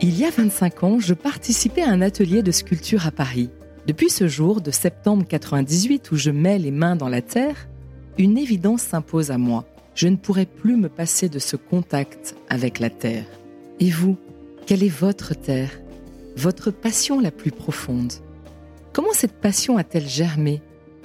[0.00, 3.50] Il y a 25 ans, je participais à un atelier de sculpture à Paris.
[3.86, 7.68] Depuis ce jour de septembre 98 où je mets les mains dans la terre,
[8.18, 9.64] une évidence s'impose à moi.
[9.94, 13.26] Je ne pourrai plus me passer de ce contact avec la terre.
[13.80, 14.16] Et vous,
[14.66, 15.70] quelle est votre terre?
[16.36, 18.12] Votre passion la plus profonde?
[18.92, 20.62] Comment cette passion a-t-elle germé?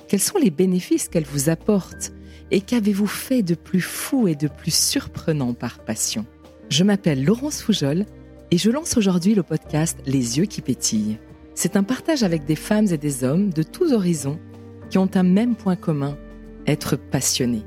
[0.07, 2.13] Quels sont les bénéfices qu'elle vous apporte?
[2.49, 6.25] Et qu'avez-vous fait de plus fou et de plus surprenant par passion?
[6.69, 8.05] Je m'appelle Laurence Foujol
[8.51, 11.17] et je lance aujourd'hui le podcast Les yeux qui pétillent.
[11.55, 14.39] C'est un partage avec des femmes et des hommes de tous horizons
[14.89, 16.17] qui ont un même point commun,
[16.65, 17.65] être passionnés.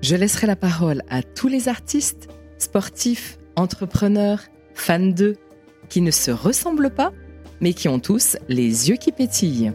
[0.00, 2.28] Je laisserai la parole à tous les artistes,
[2.58, 4.40] sportifs, entrepreneurs,
[4.74, 5.36] fans d'eux,
[5.88, 7.12] qui ne se ressemblent pas,
[7.60, 9.72] mais qui ont tous les yeux qui pétillent.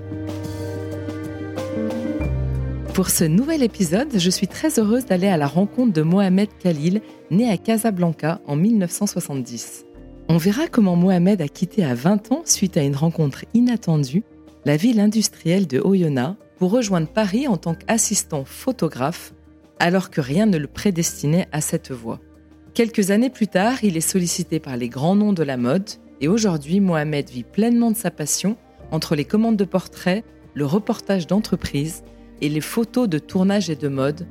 [2.99, 7.01] Pour ce nouvel épisode, je suis très heureuse d'aller à la rencontre de Mohamed Khalil,
[7.31, 9.85] né à Casablanca en 1970.
[10.27, 14.23] On verra comment Mohamed a quitté à 20 ans, suite à une rencontre inattendue,
[14.65, 19.33] la ville industrielle de Oyonnax pour rejoindre Paris en tant qu'assistant photographe,
[19.79, 22.19] alors que rien ne le prédestinait à cette voie.
[22.73, 25.89] Quelques années plus tard, il est sollicité par les grands noms de la mode,
[26.19, 28.57] et aujourd'hui, Mohamed vit pleinement de sa passion
[28.91, 32.03] entre les commandes de portraits, le reportage d'entreprise
[32.41, 34.27] et les photos de tournage et de mode,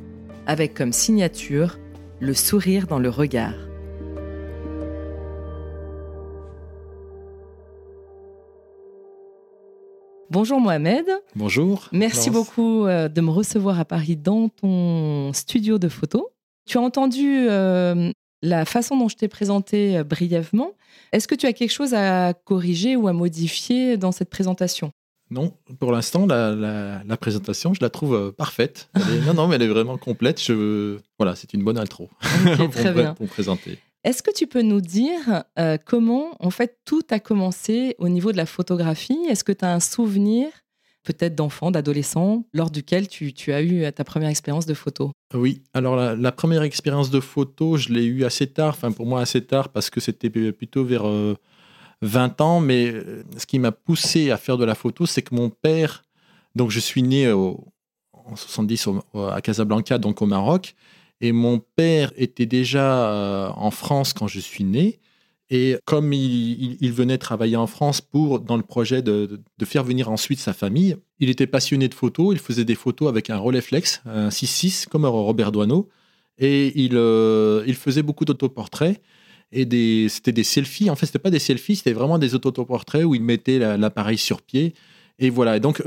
[0.46, 1.78] avec comme signature
[2.20, 3.54] le sourire dans le regard.
[10.30, 11.06] Bonjour Mohamed.
[11.34, 11.88] Bonjour.
[11.92, 16.30] Merci beaucoup euh, de me recevoir à Paris dans ton studio de photo.
[16.66, 20.72] Tu as entendu euh, la façon dont je t'ai présenté euh, brièvement.
[21.12, 24.92] Est-ce que tu as quelque chose à corriger ou à modifier dans cette présentation?
[25.30, 28.88] Non, pour l'instant, la, présentation, je la trouve parfaite.
[29.26, 30.42] non, non, mais elle est vraiment complète.
[30.42, 32.08] Je, voilà, c'est une bonne intro
[32.72, 33.14] très bien.
[33.14, 33.78] pour présenter.
[34.04, 38.32] Est-ce que tu peux nous dire euh, comment, en fait, tout a commencé au niveau
[38.32, 39.18] de la photographie?
[39.28, 40.48] Est-ce que tu as un souvenir,
[41.02, 45.10] peut-être d'enfant, d'adolescent, lors duquel tu, as eu ta première expérience de photo?
[45.34, 49.20] Oui, alors la, première expérience de photo, je l'ai eue assez tard, enfin pour moi
[49.20, 51.04] assez tard, parce que c'était plutôt vers
[52.02, 55.22] 20 euh, ans, mais euh, ce qui m'a poussé à faire de la photo, c'est
[55.22, 56.04] que mon père,
[56.54, 58.88] donc je suis né en 70
[59.32, 60.74] à Casablanca, donc au Maroc,
[61.20, 65.00] et mon père était déjà euh, en France quand je suis né.
[65.50, 70.40] Et comme il, venait travailler en France pour, dans le projet de, faire venir ensuite
[70.40, 72.34] sa famille, il était passionné de photos.
[72.34, 75.88] Il faisait des photos avec un Rolleiflex, un 6.6, comme Robert Doisneau.
[76.36, 79.00] Et il, euh, il faisait beaucoup d'autoportraits.
[79.52, 80.90] Et c'était des selfies.
[80.90, 84.42] En fait, c'était pas des selfies, c'était vraiment des autoportraits où il mettait l'appareil sur
[84.42, 84.74] pied
[85.20, 85.82] et voilà, donc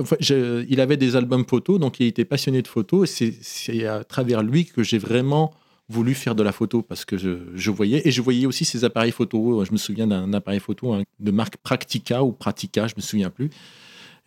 [0.68, 3.22] il avait des albums photos, donc il était passionné de photos.
[3.22, 5.54] Et c'est à travers lui que j'ai vraiment
[5.88, 9.12] voulu faire de la photo parce que je, voyais, et je voyais aussi ses appareils
[9.12, 9.64] photo.
[9.64, 13.30] Je me souviens d'un appareil photo hein, de marque Practica ou Pratica, je me souviens
[13.30, 13.50] plus.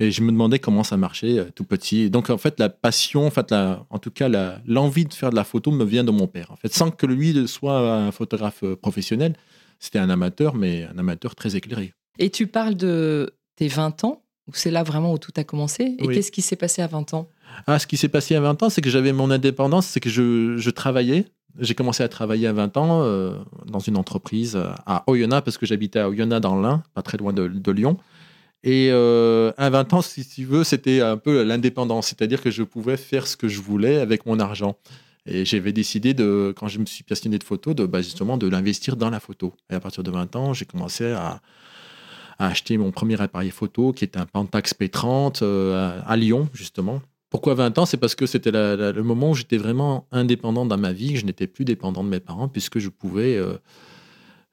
[0.00, 2.10] Et je me demandais comment ça marchait euh, tout petit.
[2.10, 4.28] donc en fait, la passion, en, fait, la, en tout cas
[4.66, 6.50] l'envie de faire de la photo me vient de mon père.
[6.50, 9.34] En fait, sans que lui soit un photographe euh, professionnel,
[9.78, 11.92] c'était un amateur, mais un amateur très éclairé.
[12.18, 15.96] Et tu parles de tes 20 ans c'est là vraiment où tout a commencé?
[15.98, 17.28] Et qu'est-ce qui s'est passé à 20 ans?
[17.66, 20.10] Ah, Ce qui s'est passé à 20 ans, c'est que j'avais mon indépendance, c'est que
[20.10, 21.26] je, travaillais.
[21.58, 25.66] J'ai commencé à travailler à 20 ans euh, dans une entreprise à Oyonnax, parce que
[25.66, 27.96] j'habitais à Oyonnax dans l'Ain, pas très loin de, Lyon.
[28.66, 32.62] Et euh, à 20 ans, si tu veux, c'était un peu l'indépendance, c'est-à-dire que je
[32.62, 34.78] pouvais faire ce que je voulais avec mon argent.
[35.26, 38.48] Et j'avais décidé, de, quand je me suis passionné de photo, de, bah, justement de
[38.48, 39.52] l'investir dans la photo.
[39.70, 41.40] Et à partir de 20 ans, j'ai commencé à,
[42.38, 47.00] acheter mon premier appareil photo qui est un Pentax P30 euh, à, Lyon, justement.
[47.30, 47.86] Pourquoi 20 ans?
[47.86, 51.46] C'est parce que c'était le moment où j'étais vraiment indépendant dans ma vie, je n'étais
[51.46, 53.54] plus dépendant de mes parents, puisque je pouvais, euh,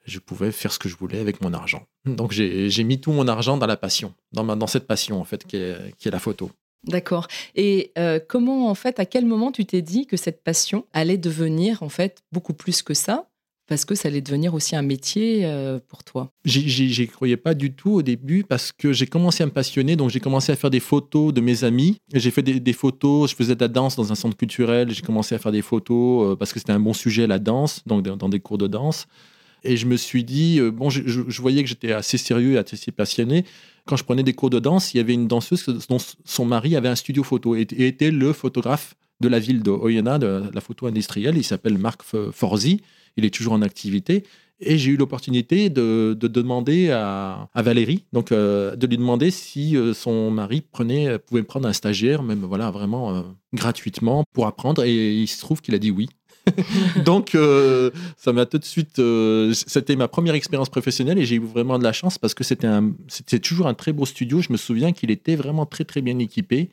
[0.03, 1.83] je pouvais faire ce que je voulais avec mon argent.
[2.05, 5.45] Donc j'ai mis tout mon argent dans la passion, dans, dans cette passion en fait
[5.45, 6.51] qui est, qui est la photo.
[6.87, 7.27] D'accord.
[7.55, 11.17] Et euh, comment, en fait, à quel moment tu t'es dit que cette passion allait
[11.17, 13.27] devenir, en fait, beaucoup plus que ça?
[13.67, 17.73] Parce que ça allait devenir aussi un métier euh, pour toi J'y croyais pas du
[17.73, 20.71] tout au début parce que j'ai commencé à me passionner, donc j'ai commencé à faire
[20.71, 21.97] des photos de mes amis.
[22.13, 25.35] J'ai fait des, photos, je faisais de la danse dans un centre culturel, j'ai commencé
[25.35, 28.27] à faire des photos euh, parce que c'était un bon sujet, la danse, donc dans
[28.27, 29.05] des cours de danse.
[29.63, 32.91] Et je me suis dit, euh, bon, je, voyais que j'étais assez sérieux et assez
[32.91, 33.45] passionné.
[33.85, 36.75] Quand je prenais des cours de danse, il y avait une danseuse dont son mari
[36.75, 40.61] avait un studio photo et, était le photographe de la ville de Oyonnax, de la
[40.61, 41.37] photo industrielle.
[41.37, 42.81] Il s'appelle Marc Forzi
[43.17, 44.23] il est toujours en activité.
[44.63, 49.95] Et j'ai eu l'opportunité de, demander à, Valérie, donc euh, de lui demander si euh,
[49.95, 54.83] son mari pouvait prendre un stagiaire, même voilà, vraiment gratuitement pour apprendre.
[54.83, 56.09] Et il se trouve qu'il a dit oui.
[57.05, 58.99] Donc, euh, ça m'a tout de suite.
[58.99, 62.43] euh, c'était ma première expérience professionnelle et j'ai eu vraiment de la chance parce que
[62.43, 64.41] c'était toujours un très beau studio.
[64.41, 66.69] Je me souviens qu'il était vraiment très très bien équipé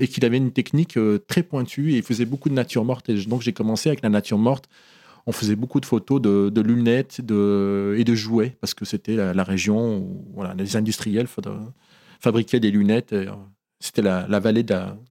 [0.00, 3.10] et qu'il avait une technique euh, très pointue et il faisait beaucoup de nature morte.
[3.10, 4.68] Donc, j'ai commencé avec la nature morte.
[5.26, 9.98] On faisait beaucoup de photos de, lunettes et de jouets parce que c'était la, région
[9.98, 11.42] où les industriels fa-
[12.20, 13.12] fabriquaient des lunettes.
[13.12, 13.26] et,
[13.82, 14.64] c'était la, vallée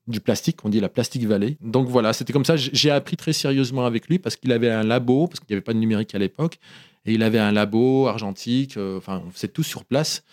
[0.08, 1.58] du plastique, on dit la plastique vallée.
[1.62, 2.56] Donc voilà, c'était comme ça.
[2.56, 5.64] J'ai appris très sérieusement avec lui parce qu'il avait un labo, parce qu'il n'y avait
[5.64, 6.58] pas de numérique à l'époque,
[7.06, 8.78] et il avait un labo argentique.
[8.78, 10.24] euh, Enfin, on faisait tout sur place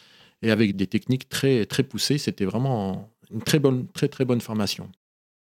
[0.42, 2.16] et avec des techniques très très poussées.
[2.16, 4.88] C'était vraiment une très bonne, très très bonne formation.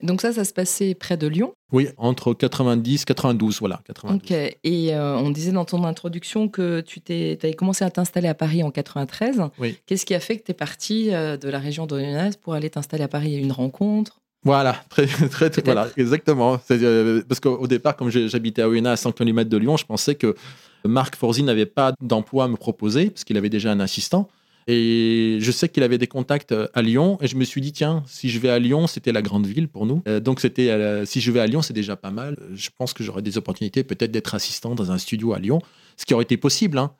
[0.01, 1.53] Donc ça, ça se passait près de Lyon.
[1.71, 3.81] Oui, entre 90 92, voilà.
[3.85, 4.17] 92.
[4.17, 4.57] Ok.
[4.63, 8.33] Et euh, on disait dans ton introduction que tu t'es, avais commencé à t'installer à
[8.33, 9.41] Paris en 93.
[9.59, 9.77] Oui.
[9.85, 12.53] Qu'est-ce qui a fait que tu es parti euh, de la région de Lyonnaise pour
[12.53, 13.35] aller t'installer à Paris?
[13.35, 14.19] Une rencontre?
[14.43, 16.59] Voilà, très, très, très- voilà, exactement.
[16.69, 20.15] Euh, parce qu'au départ, comme j'habitais à Oyonnax, à 100 km de Lyon, je pensais
[20.15, 20.35] que
[20.85, 24.27] Marc Forzi n'avait pas d'emploi à me proposer, parce qu'il avait déjà un assistant.
[24.67, 27.71] Et je sais qu'il avait des contacts euh, à Lyon, et je me suis dit,
[27.73, 30.01] tiens, si je vais à Lyon, c'était la grande ville pour nous.
[30.07, 32.37] Euh, donc, c'était, euh, si je vais à Lyon, c'est déjà pas mal.
[32.53, 35.59] Je pense que j'aurais des opportunités peut-être d'être assistant dans un studio à Lyon,
[35.97, 36.77] ce qui aurait été possible.
[36.77, 36.91] hein.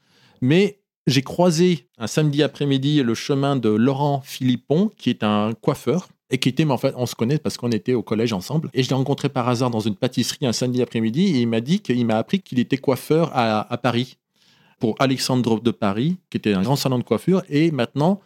[0.42, 6.07] Mais j'ai croisé un samedi après-midi le chemin de Laurent Philippon, qui est un coiffeur,
[6.30, 8.69] et qui était, mais en fait, on se connaît parce qu'on était au collège ensemble.
[8.74, 11.62] Et je l'ai rencontré par hasard dans une pâtisserie un samedi après-midi, et il m'a
[11.62, 14.18] dit qu'il m'a appris qu'il était coiffeur à Paris,
[14.83, 18.19] pour Alexandre de Paris, qui était un grand salon de coiffure, et maintenant,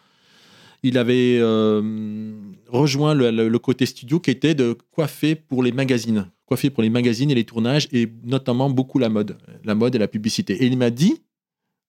[0.81, 2.33] il avait euh,
[2.67, 7.29] rejoint le, côté studio qui était de coiffer pour les magazines, coiffer pour les magazines
[7.29, 10.63] et les tournages, et notamment beaucoup la mode, la mode et la publicité.
[10.63, 11.21] Et il m'a dit,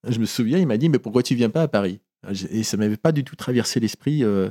[0.07, 2.01] je me souviens, il m'a dit, mais pourquoi tu viens pas à Paris?
[2.51, 4.23] Et ça m'avait pas du tout traversé l'esprit.
[4.23, 4.51] euh,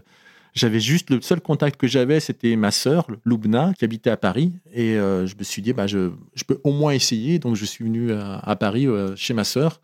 [0.55, 4.53] j'avais juste le seul contact que j'avais, c'était ma sœur, Loubna, qui habitait à Paris.
[4.73, 6.09] Et euh, je me suis dit, bah, je,
[6.47, 7.37] peux au moins essayer.
[7.37, 9.79] Donc je suis venu à, Paris chez ma sœur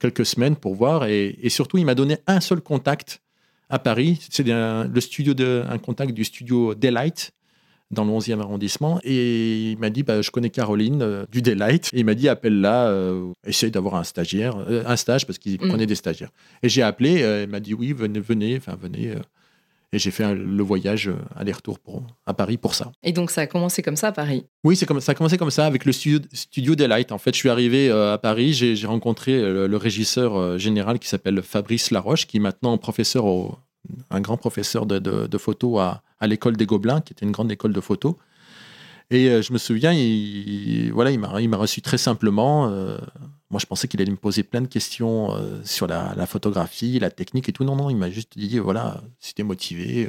[0.00, 1.04] quelques semaines pour voir.
[1.04, 3.22] Et, et surtout, il m'a donné un seul contact
[3.68, 4.26] à Paris.
[4.30, 7.30] C'est un, le studio de, un contact du studio Daylight
[7.92, 9.00] dans le 11e arrondissement.
[9.04, 11.90] Et il m'a dit, bah, je connais Caroline euh, du Daylight.
[11.92, 15.54] Et il m'a dit, appelle-la, euh, essaye d'avoir un stagiaire, euh, un stage, parce qu'il
[15.54, 15.68] Mm.
[15.68, 16.30] prenait des stagiaires.
[16.62, 19.14] Et j'ai appelé, il m'a dit, oui, venez, venez, enfin, venez.
[19.92, 22.92] Et j'ai fait le voyage euh, aller-retour pour- à Paris pour ça.
[23.02, 24.44] Et donc ça a commencé comme ça à Paris?
[24.64, 27.12] Oui, c'est comme, ça a commencé comme ça avec le studio, studio Delight.
[27.12, 30.98] En fait, je suis arrivé euh, à Paris, j'ai rencontré euh, le, le régisseur général
[30.98, 33.56] qui s'appelle Fabrice Laroche, qui est maintenant professeur, au-
[34.10, 37.32] un grand professeur de, de, de photo à, à l'école des Gobelins, qui était une
[37.32, 38.18] grande école de photo.
[39.10, 42.68] Et euh, je me souviens, il, voilà, il m'a il m'a reçu très simplement.
[42.70, 42.96] euh,
[43.50, 46.98] moi, je pensais qu'il allait me poser plein de questions euh, sur la, la photographie,
[47.00, 47.64] la technique et tout.
[47.64, 50.08] Non, non, il m'a juste dit, voilà, si t'es motivé,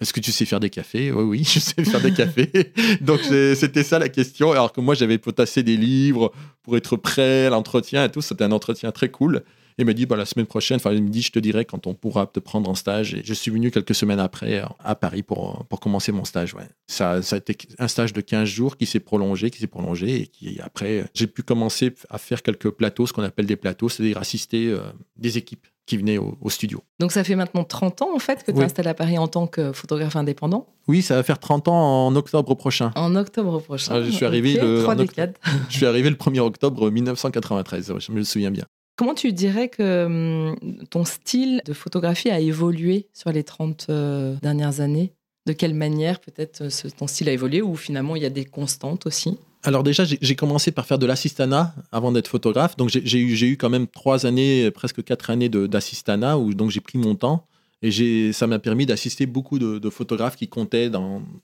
[0.00, 1.12] est-ce que tu sais faire des cafés?
[1.12, 2.50] Oui, oui, je sais faire des cafés.
[3.00, 4.50] Donc, c'était ça la question.
[4.50, 6.32] Alors que moi, j'avais potassé des livres
[6.62, 8.20] pour être prêt à l'entretien et tout.
[8.22, 9.44] C'était un entretien très cool.
[9.78, 11.86] Il m'a dit, bah, la semaine prochaine, enfin, il me dit, je te dirai quand
[11.86, 13.14] on pourra te prendre en stage.
[13.14, 16.54] Et je suis venu quelques semaines après euh, à Paris pour, pour commencer mon stage.
[16.54, 16.68] Ouais.
[16.86, 20.20] Ça, ça a été un stage de 15 jours qui s'est prolongé, qui s'est prolongé.
[20.22, 23.88] Et qui, après, j'ai pu commencer à faire quelques plateaux, ce qu'on appelle des plateaux,
[23.88, 24.80] c'est-à-dire assister euh,
[25.16, 26.82] des équipes qui venaient au, au studio.
[26.98, 28.64] Donc ça fait maintenant 30 ans en fait que tu es Oui.
[28.64, 30.66] installé à Paris en tant que photographe indépendant?
[30.88, 32.90] Oui, ça va faire 30 ans en octobre prochain.
[32.96, 33.96] En octobre prochain.
[33.96, 34.96] Ah, je suis arrivé le- en.
[35.68, 38.64] Je suis arrivé le 1er octobre 1993, ouais, je me souviens bien.
[38.96, 40.56] Comment tu dirais que hum,
[40.90, 45.12] ton style de photographie a évolué sur les 30 euh, dernières années?
[45.46, 48.44] De quelle manière peut-être euh, ton style a évolué ou finalement il y a des
[48.44, 49.36] constantes aussi?
[49.64, 52.76] Alors déjà, j'ai commencé par faire de l'assistanat avant d'être photographe.
[52.76, 56.82] Donc j'ai eu, eu quand même trois années, presque quatre années d'assistanat, où donc j'ai
[56.82, 57.46] pris mon temps.
[57.80, 60.90] Et ça m'a permis d'assister beaucoup de, photographes qui comptaient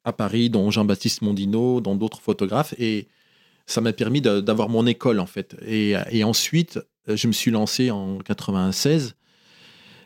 [0.04, 2.74] à Paris, dont Jean-Baptiste Mondino, dont d'autres photographes.
[2.78, 3.08] Et
[3.70, 5.56] ça m'a permis d'avoir mon école, en fait.
[5.66, 9.14] Et, ensuite, je me suis lancé en 96.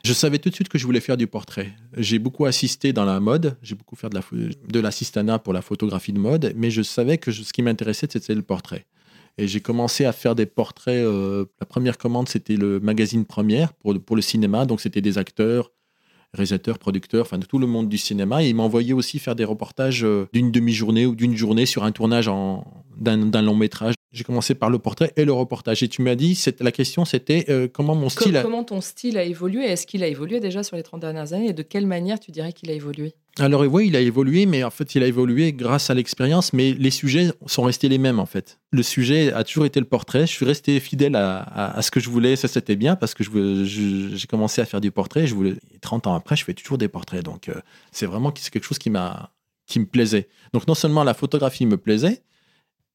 [0.04, 1.73] Je savais tout de suite que je voulais faire du portrait.
[1.97, 4.23] J'ai beaucoup assisté dans la mode, j'ai beaucoup fait de la
[4.68, 8.35] de l'assistanat pour la photographie de mode, mais je savais que ce qui m'intéressait, c'était
[8.35, 8.85] le portrait.
[9.38, 11.02] Et j'ai commencé à faire des portraits.
[11.02, 14.66] euh, la première commande, c'était le magazine Première pour, pour le cinéma.
[14.66, 15.73] Donc, c'était des acteurs,
[16.34, 18.42] réalisateurs, producteurs, enfin de tout le monde du cinéma.
[18.42, 21.92] Et il m'envoyait aussi faire des reportages euh, d'une demi-journée ou d'une journée sur un
[21.92, 22.30] tournage
[22.96, 23.94] d'un long métrage.
[24.14, 25.83] J'ai commencé par le portrait et le reportage.
[25.83, 28.37] Et tu m'as dit, la question, c'était euh, comment mon style.
[28.37, 29.64] a- Comment ton style a évolué?
[29.64, 31.49] Est-ce qu'il a évolué déjà sur les 30 dernières années?
[31.49, 33.14] Et de quelle manière tu dirais qu'il a évolué?
[33.40, 36.73] Alors oui, il a évolué, mais en fait, il a évolué grâce à l'expérience, mais
[36.73, 38.61] les sujets sont restés les mêmes en fait.
[38.71, 40.21] Le sujet a toujours été le portrait.
[40.28, 42.37] Je suis resté fidèle à, à- à ce que je voulais.
[42.37, 43.25] Ça, c'était bien parce que
[43.64, 45.26] j'ai commencé à faire du portrait.
[45.26, 47.25] Je voulais, et 30 ans après, je fais toujours des portraits.
[47.25, 47.54] Donc, euh,
[47.92, 49.30] c'est vraiment quelque chose qui m'a
[49.66, 50.28] qui me plaisait.
[50.52, 52.23] Donc, non seulement la photographie me plaisait,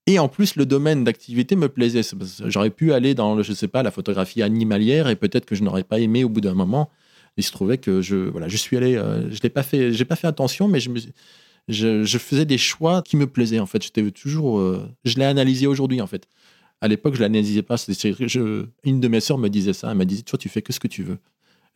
[0.10, 2.02] Et en plus, le domaine d'activité me plaisait.
[2.46, 5.84] J'aurais pu aller dans, je sais pas, la photographie animalière et peut-être que je n'aurais
[5.84, 6.90] pas aimé au bout d'un moment.
[7.38, 10.06] Il se trouvait que je, voilà, je suis allé, euh, je l'ai pas fait, j'ai
[10.06, 13.84] pas fait attention, mais je, faisais des choix qui me plaisaient en fait.
[13.84, 16.28] J'étais toujours, euh, je l'ai analysé aujourd'hui en fait.
[16.82, 17.76] À l'époque, je l'analysais pas.
[18.84, 19.92] Une de mes sœurs me disait ça.
[19.92, 21.20] Elle m'a dit, toi, tu fais que ce que tu veux.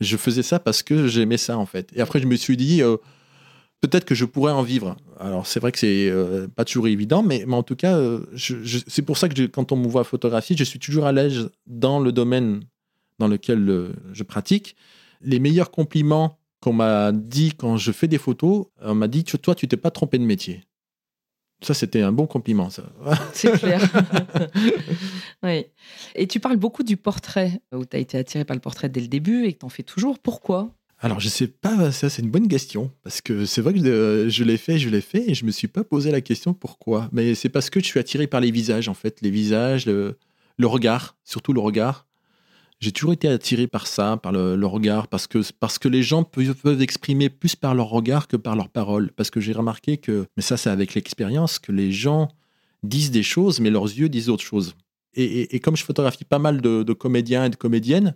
[0.01, 1.91] Je faisais ça parce que j'aimais ça en fait.
[1.95, 2.97] Et après, je me suis dit euh,
[3.83, 4.95] peut-être que je pourrais en vivre.
[5.19, 8.21] Alors, c'est vrai que c'est euh, pas toujours évident, mais, mais en tout cas, euh,
[8.37, 11.99] c'est pour ça que quand on me voit photographier, je suis toujours à l'aise dans
[11.99, 12.63] le domaine
[13.19, 14.77] dans lequel euh, je pratique.
[15.19, 19.53] Les meilleurs compliments qu'on m'a dit quand je fais des photos, on m'a dit Toi,
[19.53, 20.63] tu t'es pas trompé de métier.
[21.61, 22.83] Ça, c'était un bon compliment, ça.
[23.33, 23.81] C'est clair.
[25.43, 25.65] oui.
[26.15, 29.01] Et tu parles beaucoup du portrait, où tu as été attiré par le portrait dès
[29.01, 30.19] le début et que tu en fais toujours.
[30.19, 30.71] Pourquoi?
[31.03, 32.89] Alors, je sais pas, ça c'est une bonne question.
[33.03, 35.51] Parce que c'est vrai que euh, je, l'ai fait, je l'ai fait, et je me
[35.51, 37.09] suis pas posé la question pourquoi.
[37.11, 39.19] Mais c'est parce que je suis attiré par les visages, en fait.
[39.21, 40.15] Les visages, le,
[40.61, 42.07] regard, surtout le regard.
[42.79, 46.23] J'ai toujours été attiré par ça, par le, regard, parce que, parce que les gens
[46.23, 49.11] peuvent, exprimer plus par leur regard que par leurs paroles.
[49.11, 52.29] Parce que j'ai remarqué que, mais ça c'est avec l'expérience, que les gens
[52.81, 54.73] disent des choses, mais leurs yeux disent autre chose.
[55.15, 58.15] Et, comme je photographie pas mal de comédiens et de comédiennes,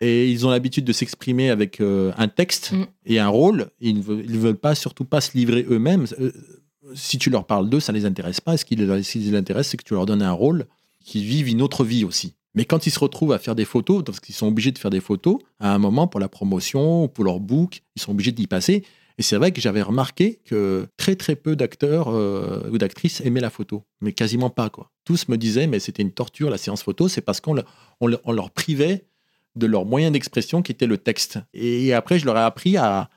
[0.00, 2.86] et ils ont l'habitude de s'exprimer avec euh, un texte mm.
[3.06, 3.70] et un rôle.
[3.80, 4.02] ils ne
[4.38, 6.06] veulent, pas, surtout pas se livrer eux-mêmes.
[6.20, 6.32] Euh,
[6.94, 8.56] si tu leur parles d'eux, ça ne les intéresse pas.
[8.56, 10.66] Ce qui les, intéresse, c'est que tu leur donnes un rôle,
[11.04, 12.34] qu'ils vivent une autre vie aussi.
[12.54, 14.90] Mais quand ils se retrouvent à faire des photos, parce qu'ils sont obligés de faire
[14.90, 18.32] des photos, à un moment pour la promotion ou pour leur book, ils sont obligés
[18.32, 18.82] d'y passer.
[19.18, 23.40] Et c'est vrai que j'avais remarqué que très très peu d'acteurs euh, ou d'actrices aimaient
[23.40, 24.90] la photo, mais quasiment pas quoi.
[25.04, 27.56] Tous me disaient mais c'était une torture la séance photo, c'est parce qu'on
[28.00, 29.06] on leur privait
[29.56, 31.38] de leur moyen d'expression qui était le texte.
[31.54, 33.10] Et après, je leur ai appris à,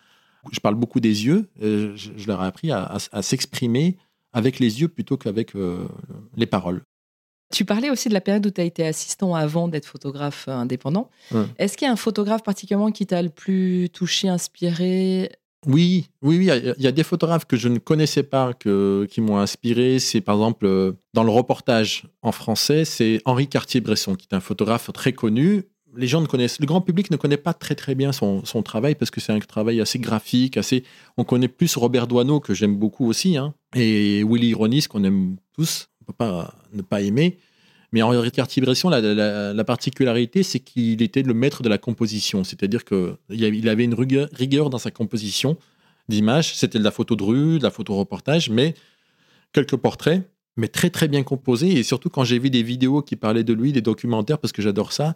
[0.52, 3.98] je parle beaucoup des yeux, euh, je, leur ai appris à, s'exprimer
[4.34, 5.88] avec les yeux plutôt qu'avec euh,
[6.36, 6.82] les paroles.
[7.52, 11.10] Tu parlais aussi de la période où tu as été assistant avant d'être photographe indépendant.
[11.58, 15.32] Est-ce qu'il y a un photographe particulièrement qui t'a le plus touché, inspiré?
[15.66, 16.74] Oui, oui, oui.
[16.78, 20.00] Il y, a des photographes que je ne connaissais pas que, qui m'ont inspiré.
[20.00, 24.40] C'est par exemple euh, dans le reportage en français, c'est Henri Cartier-Bresson, qui est un
[24.40, 25.64] photographe très connu,
[25.96, 28.96] les gens ne connaissent, le grand public ne connaît pas très très bien son, travail
[28.96, 30.84] parce que c'est un travail assez graphique, assez.
[31.18, 35.38] On connaît plus Robert Doisneau que j'aime beaucoup aussi, hein, et Willy Ronis qu'on aime
[35.54, 37.38] tous, on peut pas ne pas aimer.
[37.92, 43.70] Mais Henri Cartier-Bresson, la, particularité, c'est qu'il était le maître de la composition, c'est-à-dire qu'il
[43.70, 45.58] avait une rigueur, dans sa composition
[46.08, 46.56] d'images.
[46.56, 48.76] C'était de la photo de rue, de la photo reportage, mais
[49.54, 51.72] quelques portraits, mais très très bien composés.
[51.72, 54.62] Et surtout quand j'ai vu des vidéos qui parlaient de lui, des documentaires, parce que
[54.62, 55.16] j'adore ça,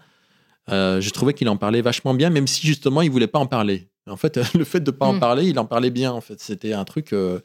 [0.70, 3.48] euh, je trouvais qu'il en parlait vachement bien, même si justement il voulait pas en
[3.48, 3.90] parler.
[4.08, 5.20] En fait, le fait de pas en mm.
[5.20, 6.12] parler, il en parlait bien.
[6.12, 7.14] En fait, c'était un truc.
[7.14, 7.40] Euh,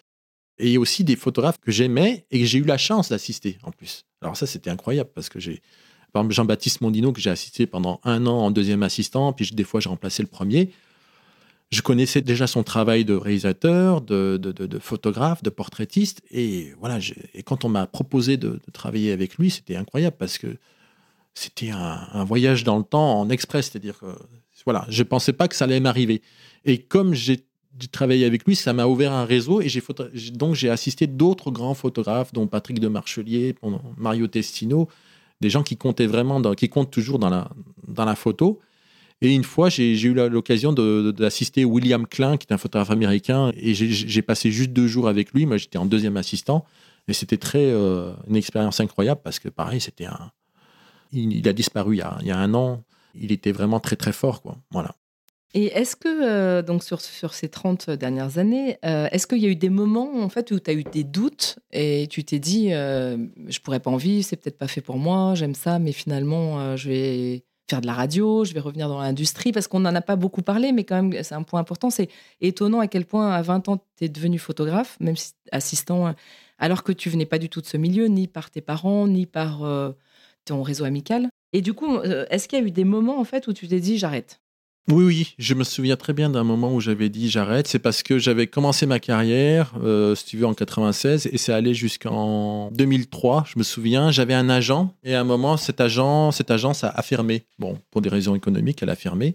[0.59, 4.05] et aussi des photographes que j'aimais et que j'ai eu la chance d'assister en plus.
[4.23, 5.63] Alors ça, c'était incroyable parce que j'ai,
[6.13, 9.65] par exemple, Jean-Baptiste Mondino que j'ai assisté pendant un an en deuxième assistant, puis des
[9.65, 10.73] fois j'ai remplacé le premier.
[11.71, 16.99] Je connaissais déjà son travail de réalisateur, de, de, photographe, de portraitiste, et voilà.
[17.35, 20.57] Et quand on m'a proposé de, travailler avec lui, c'était incroyable parce que
[21.39, 24.07] c'était un, voyage dans le temps en express, c'est-à-dire que
[24.65, 26.21] voilà, je pensais pas que ça allait m'arriver.
[26.65, 27.45] Et comme j'ai
[27.93, 29.69] travaillé avec lui, ça m'a ouvert un réseau et
[30.33, 33.55] donc j'ai assisté d'autres grands photographes, dont Patrick de Marchelier,
[33.97, 34.89] Mario Testino,
[35.41, 37.49] des gens qui comptaient vraiment, qui comptent toujours dans la,
[37.87, 38.59] dans la photo.
[39.21, 43.75] Et une fois, j'ai eu l'occasion d'assister William Klein, qui est un photographe américain, et
[43.75, 45.47] j'ai passé juste deux jours avec lui.
[45.47, 46.65] Moi, j'étais en deuxième assistant,
[47.07, 50.31] et c'était très euh, une expérience incroyable parce que pareil, c'était un,
[51.13, 52.83] il, a disparu il y a, un an.
[53.15, 54.43] Il était vraiment très très fort.
[54.43, 54.57] Quoi.
[54.71, 54.95] Voilà.
[55.55, 59.47] Et est-ce que, euh, donc sur, sur, ces 30 dernières années, euh, est-ce qu'il y
[59.47, 62.39] a eu des moments en fait, où tu as eu des doutes et tu t'es
[62.39, 65.79] dit, euh, je pourrais pas en vivre, c'est peut-être pas fait pour moi, j'aime ça,
[65.79, 69.81] mais finalement, je vais faire de la radio, je vais revenir dans l'industrie, parce qu'on
[69.81, 71.89] n'en a pas beaucoup parlé, mais quand même, c'est un point important.
[71.89, 72.09] C'est
[72.43, 76.15] étonnant à quel point, à 20 ans, tu es devenu photographe, même si assistant,
[76.59, 79.25] alors que tu venais pas du tout de ce milieu, ni par tes parents, ni
[79.25, 79.63] par
[80.49, 81.29] ton réseau amical.
[81.53, 83.69] Et du coup, euh, est-ce qu'il y a eu des moments en fait où tu
[83.69, 84.41] t'es dit j'arrête?
[84.91, 87.69] Oui, oui, je me souviens très bien d'un moment où j'avais dit j'arrête.
[87.69, 91.53] C'est parce que j'avais commencé ma carrière, euh, si tu veux, en 96, et c'est
[91.53, 93.45] allé jusqu'en 2003.
[93.53, 97.03] Je me souviens, j'avais un agent, et à un moment, cet agent, cette agence a
[97.03, 97.45] fermé.
[97.59, 99.35] Bon, pour des raisons économiques, elle a fermé.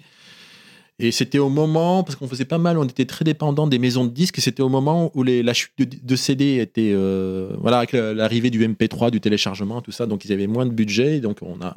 [1.00, 4.06] Et c'était au moment, parce qu'on faisait pas mal, on était très dépendant des maisons
[4.06, 5.74] de disques, et c'était au moment où la chute
[6.06, 10.32] de, CD était, euh, voilà, avec l'arrivée du MP3, du téléchargement, tout ça, donc ils
[10.32, 11.76] avaient moins de budget, donc on a,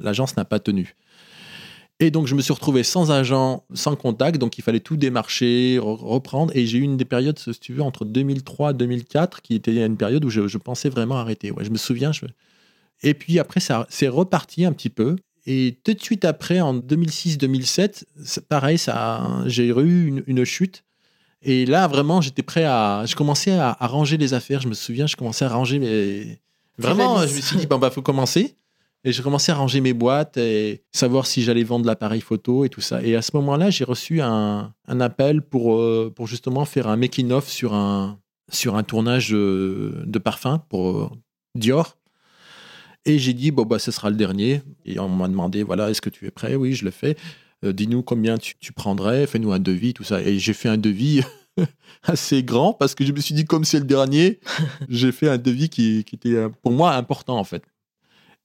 [0.00, 0.96] l'agence n'a pas tenu.
[2.00, 4.38] Et donc, je me suis retrouvé sans agent, sans contact.
[4.38, 6.54] Donc, il fallait tout démarcher, reprendre.
[6.56, 9.84] Et j'ai eu une des périodes, si tu veux, entre 2003 et 2004, qui était
[9.84, 11.52] une période où je, pensais vraiment arrêter.
[11.52, 12.10] Ouais, je me souviens.
[13.02, 15.16] Et puis après, ça c'est reparti un petit peu.
[15.46, 18.04] Et tout de suite après, en 2006-2007,
[18.48, 20.84] pareil, ça, j'ai eu une, chute.
[21.42, 23.04] Et là, vraiment, j'étais prêt à.
[23.06, 24.60] Je commençais à, ranger les affaires.
[24.60, 26.40] Je me souviens, je commençais à ranger mes.
[26.78, 28.56] Vraiment, je me suis dit, bon, bah, faut commencer.
[29.06, 32.70] Et j'ai commencé à ranger mes boîtes et savoir si j'allais vendre l'appareil photo et
[32.70, 33.02] tout ça.
[33.02, 36.96] Et à ce moment-là, j'ai reçu un, un, appel pour, euh, pour justement faire un
[36.96, 38.18] making-of sur un,
[38.50, 41.10] sur un tournage de, de parfum pour euh,
[41.54, 41.98] Dior.
[43.06, 44.62] Et j'ai dit, bon, bah, ce sera le dernier.
[44.86, 46.54] Et on m'a demandé, voilà, est-ce que tu es prêt?
[46.54, 47.16] Oui, je le fais.
[47.64, 50.22] Euh, dis-nous combien tu, tu prendrais, fais-nous un devis, tout ça.
[50.22, 51.22] Et j'ai fait un devis
[52.02, 54.40] assez grand parce que je me suis dit, comme c'est le dernier,
[54.88, 57.64] j'ai fait un devis qui, qui, était pour moi important, en fait.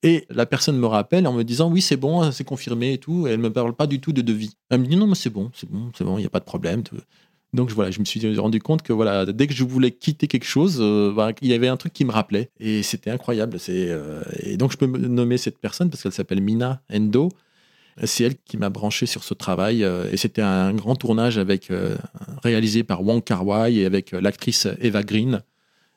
[0.01, 3.27] Et la personne me rappelle en me disant, oui, c'est bon, c'est confirmé et tout.
[3.27, 4.55] Et elle ne me parle pas du tout de devis.
[4.69, 6.39] Elle me dit, non, mais c'est bon, c'est bon, c'est bon, il n'y a pas
[6.39, 6.83] de problème.
[7.53, 10.45] Donc voilà, je me suis rendu compte que voilà, dès que je voulais quitter quelque
[10.45, 13.57] chose, euh, bah, il y avait un truc qui me rappelait et c'était incroyable.
[13.69, 17.29] Euh, et donc je peux nommer cette personne parce qu'elle s'appelle Mina Endo.
[18.03, 21.41] C'est elle qui m'a branché sur ce travail euh, et c'était un grand tournage
[22.43, 25.41] réalisé par Wong Kar Wai et avec l'actrice Eva Green.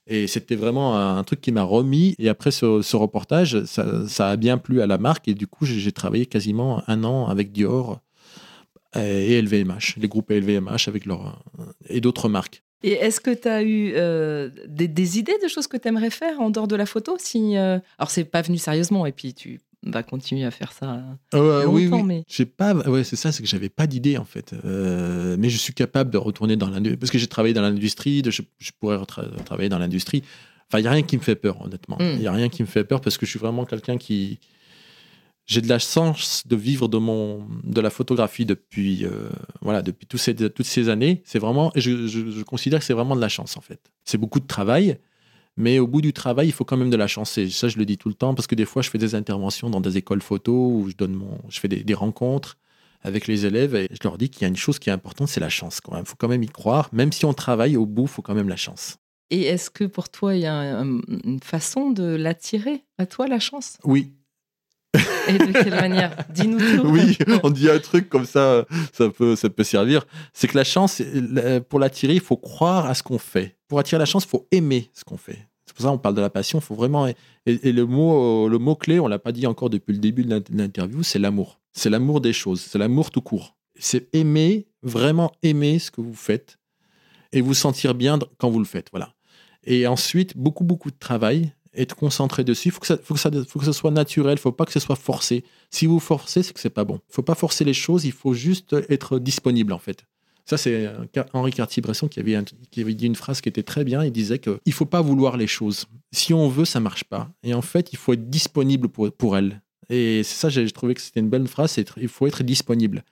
[0.08, 2.16] Et c'était vraiment un truc qui m'a remis.
[2.18, 5.28] Et après ce, reportage, ça, a bien plu à la marque.
[5.28, 8.00] Et du coup, j'ai travaillé quasiment un an avec Dior
[8.94, 11.42] et LVMH, les groupes LVMH avec leur,
[11.88, 12.62] et d'autres marques.
[12.82, 16.40] Et est-ce que tu as eu euh, des, idées de choses que tu aimerais faire
[16.40, 17.78] en dehors de la photo si, euh...
[17.98, 21.02] Alors, c'est pas venu sérieusement, et puis tu vas continuer à faire ça
[21.34, 22.02] euh, longtemps, oui, oui.
[22.02, 22.24] mais...
[22.28, 22.74] J'ai pas...
[22.74, 24.54] Ouais, c'est ça, c'est que j'avais pas d'idée, en fait.
[24.64, 28.22] Euh, mais je suis capable de retourner dans l'industrie, parce que j'ai travaillé dans l'industrie,
[28.24, 28.98] je, je, pourrais
[29.44, 30.22] travailler dans l'industrie.
[30.68, 31.98] Enfin, il n'y a rien qui me fait peur, honnêtement.
[32.00, 34.40] Il n'y a rien qui me fait peur, parce que je suis vraiment quelqu'un qui
[35.46, 39.28] j'ai de la chance de vivre de mon de la photographie depuis euh,
[39.60, 41.22] voilà depuis tous ces, toutes ces années.
[41.24, 43.80] C'est vraiment, je, je, considère que c'est vraiment de la chance en fait.
[44.04, 44.98] C'est beaucoup de travail,
[45.56, 47.36] mais au bout du travail, il faut quand même de la chance.
[47.38, 49.14] Et ça, je le dis tout le temps parce que des fois, je fais des
[49.14, 52.56] interventions dans des écoles photo où je donne mon, je fais des, des rencontres
[53.02, 55.28] avec les élèves et je leur dis qu'il y a une chose qui est importante,
[55.28, 55.80] c'est la chance.
[55.98, 58.34] Il faut quand même y croire, même si on travaille au bout, il faut quand
[58.34, 58.98] même la chance.
[59.30, 63.40] Et est-ce que pour toi, il y a une façon de l'attirer à toi, la
[63.40, 63.78] chance?
[63.82, 64.12] Oui,
[65.28, 66.86] et de quelle manière Dis-nous tout.
[66.88, 70.04] Oui, on dit un truc comme ça, ça peut, ça peut servir.
[70.32, 71.02] C'est que la chance,
[71.68, 73.56] pour l'attirer, il faut croire à ce qu'on fait.
[73.68, 75.48] Pour attirer la chance, il faut aimer ce qu'on fait.
[75.66, 76.60] C'est pour ça qu'on parle de la passion.
[76.60, 77.06] Faut vraiment.
[77.06, 80.42] Et, le mot, le mot clé, on l'a pas dit encore depuis le début de
[80.50, 81.60] l'interview, c'est l'amour.
[81.72, 82.60] C'est l'amour des choses.
[82.60, 83.56] C'est l'amour tout court.
[83.78, 86.58] C'est aimer, vraiment aimer ce que vous faites
[87.32, 88.88] et vous sentir bien quand vous le faites.
[88.92, 89.14] Voilà.
[89.64, 92.68] Et ensuite, beaucoup, beaucoup de travail être concentré dessus.
[92.68, 94.34] Il faut que faut que ça, ce soit naturel.
[94.34, 95.44] Il faut pas que ce soit forcé.
[95.70, 97.00] Si vous forcez, c'est que c'est pas bon.
[97.10, 98.04] Il faut pas forcer les choses.
[98.04, 100.04] Il faut juste être disponible en fait.
[100.44, 100.90] Ça, c'est
[101.32, 102.36] Henri Cartier-Bresson qui avait,
[102.70, 104.04] qui avait dit une phrase qui était très bien.
[104.04, 105.86] Il disait qu'il ne faut pas vouloir les choses.
[106.10, 107.30] Si on veut, ça marche pas.
[107.44, 109.62] Et en fait, il faut être disponible pour, pour elles.
[109.88, 111.76] Et ça, j'ai trouvé que c'était une belle phrase.
[111.96, 113.04] il faut être disponible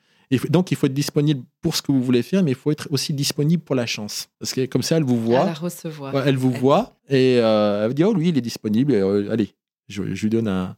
[0.48, 2.88] donc, il faut être disponible pour ce que vous voulez faire, mais il faut être
[2.90, 4.28] aussi disponible pour la chance.
[4.38, 5.40] Parce que comme ça, elle vous voit.
[5.40, 6.26] Elle la recevoir.
[6.26, 8.92] elle vous voit et euh, elle vous dit Oh, lui, il est disponible.
[8.92, 9.54] Euh, allez,
[9.88, 10.76] je, lui donne un.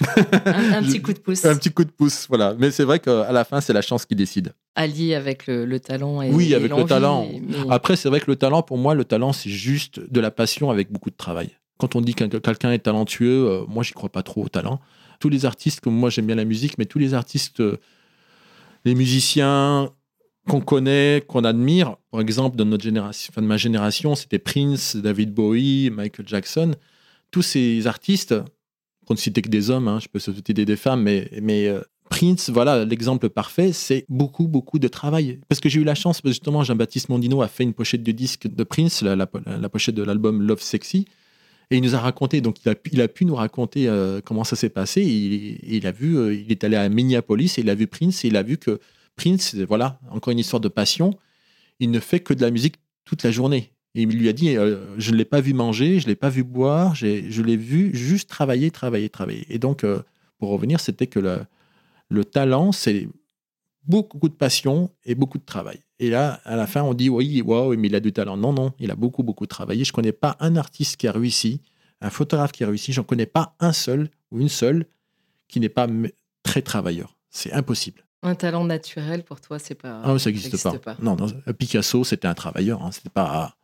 [0.00, 1.44] un, petit coup de pouce.
[1.44, 2.56] Un petit coup de pouce, voilà.
[2.58, 4.54] Mais c'est vrai qu'à la fin, c'est la chance qui décide.
[4.74, 7.28] Allié avec le, talent et Oui, avec le talent.
[7.68, 10.70] Après, c'est vrai que le talent, pour moi, le talent, c'est juste de la passion
[10.70, 11.50] avec beaucoup de travail.
[11.78, 14.80] Quand on dit que quelqu'un est talentueux, euh, moi, j'y crois pas trop au talent.
[15.20, 17.62] Tous les artistes, comme moi, j'aime bien la musique, mais tous les artistes
[18.84, 19.90] les musiciens
[20.48, 25.32] qu'on connaît, qu'on admire, par exemple, de notre génération, de ma génération, c'était Prince, David
[25.32, 26.72] Bowie, Michael Jackson.
[27.30, 28.34] Tous ces artistes,
[29.06, 31.28] pour ne citer que des hommes, hein, je peux citer des, femmes, mais,
[31.68, 35.38] euh, Prince, voilà, l'exemple parfait, c'est beaucoup, beaucoup de travail.
[35.48, 38.48] Parce que j'ai eu la chance, justement, Jean-Baptiste Mondino a fait une pochette de disque
[38.48, 39.26] de Prince, la,
[39.68, 41.06] pochette de l'album Love Sexy.
[41.70, 44.70] Et il nous a raconté, donc il a, pu nous raconter euh, comment ça s'est
[44.70, 45.02] passé.
[45.02, 48.28] Il, a vu, euh, il est allé à Minneapolis et il a vu Prince et
[48.28, 48.80] il a vu que
[49.14, 51.16] Prince, voilà, encore une histoire de passion.
[51.78, 53.72] Il ne fait que de la musique toute la journée.
[53.94, 56.16] Et il lui a dit, euh, je ne l'ai pas vu manger, je ne l'ai
[56.16, 59.46] pas vu boire, je l'ai vu juste travailler, travailler, travailler.
[59.48, 59.84] Et donc,
[60.38, 61.20] pour revenir, c'était que
[62.08, 63.08] le talent, c'est
[63.84, 65.80] beaucoup de passion et beaucoup de travail.
[65.98, 68.36] Et là, à la fin, on dit oui, waouh, mais il a du talent.
[68.36, 69.84] Non, non, il a beaucoup, beaucoup travaillé.
[69.84, 71.60] Je ne connais pas un artiste qui a réussi,
[72.00, 72.92] un photographe qui a réussi.
[72.92, 74.86] J'en connais pas un seul ou une seule
[75.48, 75.86] qui n'est pas
[76.42, 77.16] très travailleur.
[77.28, 78.04] C'est impossible.
[78.22, 80.02] Un talent naturel pour toi, c'est pas.
[80.04, 80.96] Ah, ça n'existe pas.
[81.00, 81.16] Non,
[81.58, 82.82] Picasso, c'était un travailleur.
[82.82, 82.92] Hein.
[82.92, 83.56] C'était pas.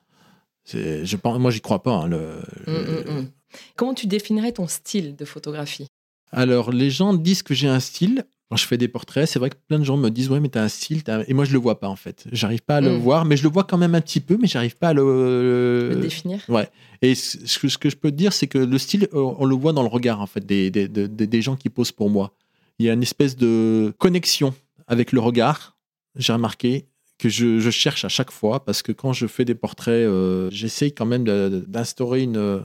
[0.65, 1.93] Je pense, moi, j'y crois pas.
[1.93, 3.29] Hein, le, hum, hum, hum.
[3.77, 5.87] Comment tu définirais ton style de photographie?
[6.33, 9.51] Alors, les gens disent que j'ai un style quand je fais des portraits, c'est vrai
[9.51, 11.59] que plein de gens me disent ouais mais t'as un style, et moi je le
[11.59, 12.25] vois pas en fait.
[12.31, 12.99] J'arrive pas à le Mm.
[12.99, 15.91] voir, mais je le vois quand même un petit peu, mais j'arrive pas à le,
[15.95, 16.41] Le définir.
[16.49, 16.69] Ouais.
[17.03, 19.55] Et ce que, ce que je peux te dire, c'est que le style, on le
[19.57, 22.33] voit dans le regard en fait des, des, des- gens qui posent pour moi.
[22.79, 24.55] Il y a une espèce de connexion
[24.87, 25.77] avec le regard.
[26.17, 26.87] J'ai remarqué
[27.19, 30.49] que je, je cherche à chaque fois parce que quand je fais des portraits, euh,
[30.53, 31.25] j'essaye quand même
[31.67, 32.63] d'instaurer une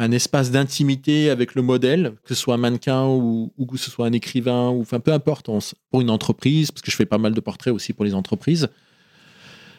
[0.00, 4.06] un espace d'intimité avec le modèle, que ce soit un mannequin ou, que ce soit
[4.06, 5.50] un écrivain, ou peu importe,
[5.90, 8.68] pour une entreprise, parce que je fais pas mal de portraits aussi pour les entreprises.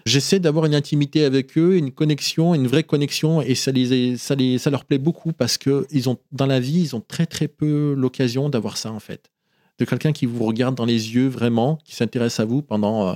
[0.05, 4.99] J'essaie d'avoir une intimité avec eux, une connexion, une vraie connexion, et ça, leur plaît
[4.99, 8.91] beaucoup parce que ont, dans la vie, ils ont très très peu l'occasion d'avoir ça
[8.91, 9.31] en fait.
[9.79, 13.15] De quelqu'un qui vous regarde dans les yeux vraiment, qui s'intéresse à vous pendant euh,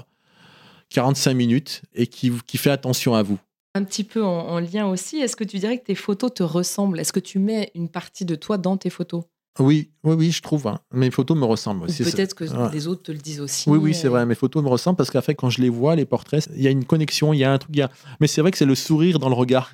[0.90, 3.38] 45 minutes et qui fait attention à vous.
[3.76, 6.44] Un petit peu en, en lien aussi, est-ce que tu dirais que tes photos te
[6.44, 6.98] ressemblent?
[7.00, 9.24] Est-ce que tu mets une partie de toi dans tes photos?
[9.60, 10.68] Oui, oui, oui, je trouve.
[10.68, 10.80] hein.
[10.94, 12.04] Mes photos me ressemblent aussi.
[12.04, 12.72] peut-être que ouais.
[12.72, 14.26] les autres te le disent aussi Oui, oui, c'est vrai.
[14.26, 16.68] Mes photos me ressemblent parce qu'en fait, quand je les vois, les portraits, il y
[16.68, 17.76] a une connexion, il y a un truc.
[17.76, 19.74] il y a- Mais c'est vrai que c'est le sourire dans le regard.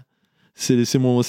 [0.56, 0.76] C'est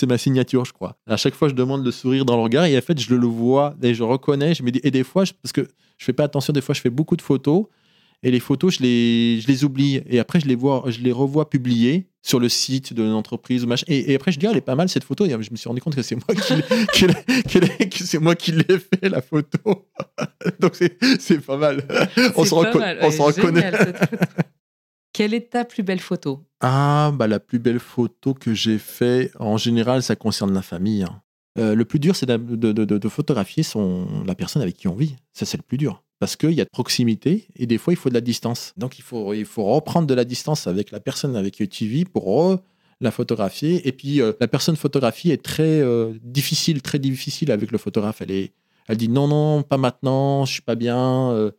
[0.06, 0.96] ma signature, je crois.
[1.06, 3.26] À chaque fois, je demande le sourire dans le regard et en fait, je le
[3.26, 4.54] vois et je reconnais.
[4.54, 5.62] Je me dis, et des fois, je- parce que
[5.98, 7.66] je fais pas attention, des fois, je fais beaucoup de photos
[8.22, 11.12] et les photos, je les, je les oublie et après, je les, vois, je les
[11.12, 13.66] revois publiées sur le site de l'entreprise.
[13.88, 15.24] Et, et après, je dis, ah, elle est pas mal cette photo.
[15.26, 16.54] Et je me suis rendu compte que c'est moi qui
[18.04, 19.58] c'est moi qui l'ai fait, la photo.
[20.60, 20.76] Donc,
[21.18, 21.84] c'est pas mal.
[22.36, 22.70] On se ouais,
[23.26, 23.72] reconnaît.
[25.12, 26.40] Quelle est ta plus belle photo?
[26.60, 31.02] Ah, bah la plus belle photo que j'ai fait, en général, ça concerne la famille.
[31.02, 31.20] hein.
[31.58, 34.88] Euh, le plus dur, c'est de, de- de- de photographier son, la personne avec qui
[34.88, 35.16] on vit.
[35.34, 36.02] Ça, c'est le plus dur.
[36.22, 38.74] Parce qu'il y a de proximité et des fois, il faut de la distance.
[38.76, 41.86] Donc, il faut, il faut reprendre de la distance avec la personne avec qui tu
[41.86, 42.60] vis pour
[43.00, 43.88] la photographier.
[43.88, 48.22] Et puis, euh, la personne photographiée est très euh, difficile, très difficile avec le photographe.
[48.22, 48.52] Elle, est,
[48.86, 51.32] elle dit non, non, pas maintenant, je suis pas bien.
[51.32, 51.50] euh,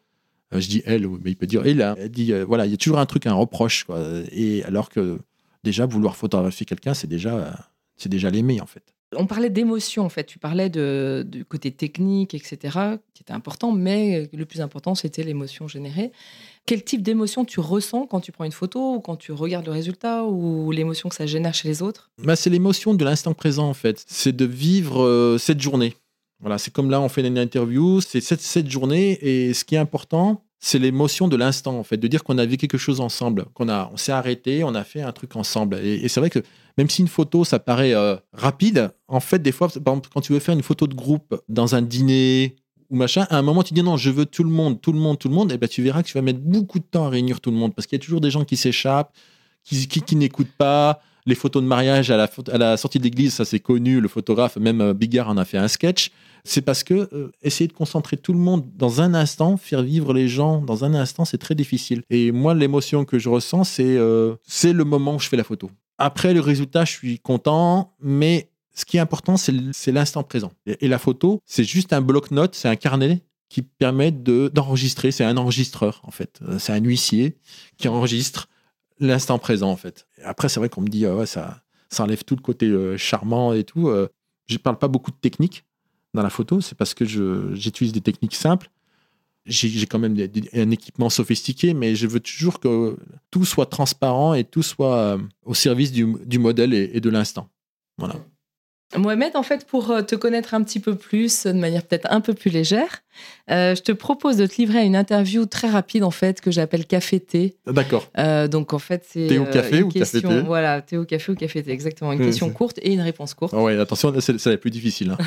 [0.54, 1.82] je dis elle, mais il peut dire elle.
[1.82, 1.95] hein.
[1.99, 3.86] Elle dit voilà, il y a toujours un truc, un reproche.
[4.32, 5.19] Et alors que
[5.65, 7.54] déjà, vouloir photographier quelqu'un, c'est déjà,
[7.97, 8.92] c'est déjà l'aimer, en fait.
[9.17, 10.26] On parlait d'émotion, en fait.
[10.26, 12.58] Tu parlais de, du côté technique, etc.,
[13.13, 16.12] qui était important, mais le plus important, c'était l'émotion générée.
[16.65, 19.71] Quel type d'émotion tu ressens quand tu prends une photo, ou quand tu regardes le
[19.71, 22.12] résultat, ou l'émotion que ça génère chez les autres?
[22.23, 24.04] Bah, c'est l'émotion de l'instant présent, en fait.
[24.08, 25.95] C'est de vivre euh, cette journée.
[26.39, 29.76] Voilà, c'est comme là, on fait une interview, c'est cette, cette journée, et ce qui
[29.76, 33.02] est important, c'est l'émotion de l'instant, en fait, de dire qu'on a vécu quelque chose
[33.02, 35.76] ensemble, qu'on s'est arrêté, on a fait un truc ensemble.
[35.84, 36.39] Et, c'est vrai que
[36.78, 40.21] même si une photo, ça paraît euh, rapide, en fait, des fois, par exemple, quand
[40.21, 42.56] tu veux faire une photo de groupe dans un dîner
[42.89, 44.99] ou machin, à un moment, tu dis non, je veux tout le monde, tout le
[44.99, 47.08] monde, tout le monde, et ben tu verras que tu vas mettre beaucoup de temps
[47.08, 49.13] à réunir tout le monde, parce qu'il y a toujours des gens qui s'échappent,
[49.65, 51.02] qui n'écoutent pas.
[51.25, 54.81] Les photos de mariage à la, sortie de l'église, ça c'est connu, le photographe, même
[54.81, 56.12] euh, Bigard en a fait un sketch.
[56.43, 60.13] C'est parce que euh, essayer de concentrer tout le monde dans un instant, faire vivre
[60.13, 62.01] les gens dans un instant, c'est très difficile.
[62.09, 65.71] Et moi, l'émotion que je ressens, c'est euh, le moment où je fais la photo.
[65.97, 70.51] Après, le résultat, je suis content, mais ce qui est important, c'est l'instant présent.
[70.65, 75.12] Et, la photo, c'est juste un bloc-notes, c'est un carnet qui permet de- d'enregistrer.
[75.12, 76.39] c'est un enregistreur, en fait.
[76.57, 77.38] C'est un huissier
[77.77, 78.49] qui enregistre
[79.08, 80.08] l'instant présent, en fait.
[80.24, 83.54] Après, c'est vrai qu'on me dit, ah ça, ça enlève tout le côté euh, charmant
[83.54, 83.89] et tout.
[83.89, 84.08] Euh,
[84.48, 85.63] je parle pas beaucoup de technique
[86.13, 88.70] dans la photo, c'est parce que j'utilise des techniques simples.
[89.46, 90.16] J'ai quand même
[90.54, 92.96] un équipement sophistiqué, mais je veux toujours que
[93.30, 97.10] tout soit transparent et tout soit euh, au service du, du modèle et, et de
[97.10, 97.50] l'instant.
[97.98, 98.16] Voilà.
[98.97, 102.21] Mohamed, en fait, pour euh, te connaître un petit peu plus, de manière peut-être un
[102.21, 103.01] peu plus légère,
[103.51, 106.51] euh, je te propose de te livrer à une interview très rapide, en fait, que
[106.51, 107.56] j'appelle Café-Thé.
[107.67, 108.10] D'accord.
[108.17, 109.27] Euh, donc, en fait, c'est.
[109.27, 112.12] Thé au café ou question, café-thé Voilà, thé au café ou café-thé, exactement.
[112.13, 113.53] Une question courte et une réponse courte.
[113.58, 115.12] Ah ouais, attention, c'est la plus difficile.
[115.12, 115.17] hein.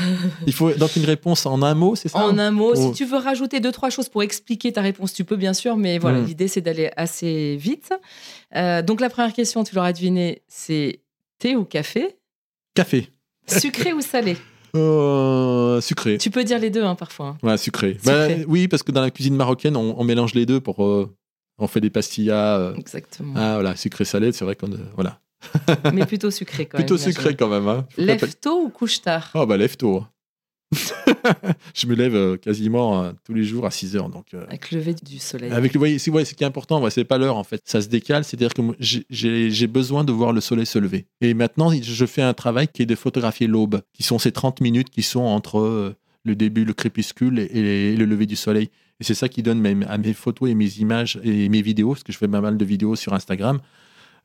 [0.46, 2.18] Il faut donc une réponse en un mot, c'est ça?
[2.18, 2.74] En un mot, Oh.
[2.76, 5.76] si tu veux rajouter deux, trois choses pour expliquer ta réponse, tu peux bien sûr,
[5.76, 6.24] mais voilà, Mm.
[6.26, 7.92] l'idée c'est d'aller assez vite.
[8.55, 11.00] Donc la première question, tu l'auras deviné, c'est
[11.38, 12.16] thé ou café?
[12.74, 13.09] Café.
[13.46, 14.37] Sucré ou salé
[14.74, 16.18] Euh, sucré.
[16.18, 17.28] Tu peux dire les deux hein, parfois.
[17.28, 17.38] hein.
[17.48, 17.96] Ouais, sucré.
[18.02, 18.37] Sucré.
[18.37, 20.85] Bah, oui, parce que dans la cuisine marocaine, on, on mélange les deux pour.
[20.85, 21.14] euh,
[21.59, 22.59] on fait des pastillas.
[22.59, 23.32] euh, Exactement.
[23.37, 24.70] ah, voilà, sucré-salé, c'est vrai qu'on.
[24.72, 25.20] euh, voilà.
[25.94, 27.04] Mais plutôt sucré quand Plutôt même.
[27.04, 27.68] bien sucré quand même.
[27.68, 27.87] Hein.
[27.96, 30.04] Lève tôt ou couche tard Oh, bah, lève tôt.
[31.74, 34.09] je me lève euh, quasiment euh, tous les jours à 6 heures.
[34.09, 35.50] Donc, euh, Avec le lever du soleil.
[35.50, 37.61] avec le voyez, c'est ouais, ce qui est important, ouais, c'est pas l'heure en fait.
[37.64, 41.07] Ça se décale, c'est-à-dire que j'ai- besoin de voir le soleil se lever.
[41.20, 44.61] Et maintenant, je fais un travail qui est de photographier l'aube, qui sont ces 30
[44.61, 47.44] minutes qui sont entre le début, le crépuscule et,
[47.92, 48.70] et le lever du soleil.
[49.00, 51.90] Et c'est ça qui donne mes- à mes photos et mes images et mes vidéos,
[51.90, 53.61] parce que je fais pas mal de vidéos sur Instagram,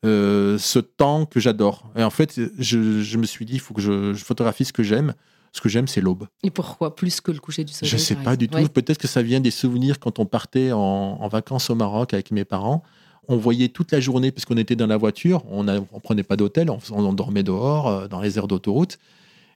[0.06, 1.92] euh, ce temps que j'adore.
[1.96, 4.74] Et en fait, je, je me suis dit, il faut que je, je photographie ce
[4.74, 5.14] que j'aime.
[5.54, 6.28] Ce que j'aime, c'est l'aube.
[6.44, 8.58] Et pourquoi Plus que le coucher du soleil Je ne sais pas du tout.
[8.70, 12.32] Peut-être que ça vient des souvenirs quand on partait en, en vacances au Maroc avec
[12.32, 12.84] mes parents.
[13.28, 16.70] On voyait toute la journée, puisqu'on était dans la voiture, on ne prenait pas d'hôtel,
[16.70, 18.98] on, on dormait dehors, euh, dans les aires d'autoroute.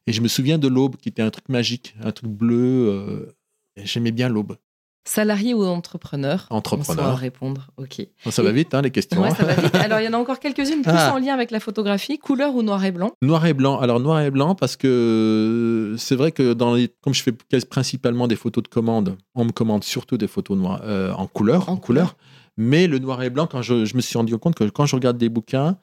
[0.07, 2.89] Et je me souviens de l'aube, qui était un truc magique, un truc bleu.
[2.89, 3.35] euh,
[3.77, 4.57] J'aimais bien l'aube.
[5.07, 7.11] Salarié ou entrepreneur Entrepreneur.
[7.11, 8.07] On répondre, ok.
[8.31, 9.21] Ça va vite, hein, les questions.
[9.21, 9.35] Ouais, hein.
[9.37, 9.75] ça va vite.
[9.75, 11.13] Alors, il y en a encore quelques-unes plus Ah.
[11.13, 13.11] en lien avec la photographie, couleur ou noir et blanc?
[13.21, 13.79] Noir et blanc.
[13.79, 17.33] Alors noir et blanc parce que c'est vrai que dans les, comme je fais
[17.69, 21.69] principalement des photos de commande, on me commande surtout des photos noires euh, en couleur,
[21.69, 22.15] En en, couleur.
[22.57, 24.95] Mais le noir et blanc, quand je, je me suis rendu compte que quand je
[24.95, 25.77] regarde des bouquins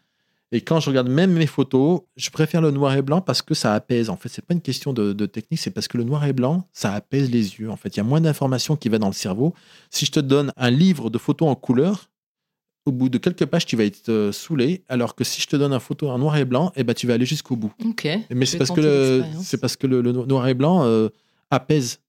[0.52, 3.54] et quand je regarde même mes photos, je préfère le noir et blanc parce que
[3.54, 4.10] ça apaise.
[4.10, 6.32] En fait, c'est pas une question de, de technique, c'est parce que le noir et
[6.32, 7.70] blanc, ça apaise les yeux.
[7.70, 9.54] En fait, il y a moins d'informations qui va dans le cerveau.
[9.90, 12.10] Si je te donne un livre de photos en couleur,
[12.84, 15.56] au bout de quelques pages, tu vas être euh, saoulé, alors que si je te
[15.56, 17.72] donne un photo en noir et blanc, eh ben, tu vas aller jusqu'au bout.
[17.84, 18.04] Ok.
[18.30, 21.08] Mais c'est parce, que c'est parce que le, le noir et blanc euh,
[21.50, 22.00] apaise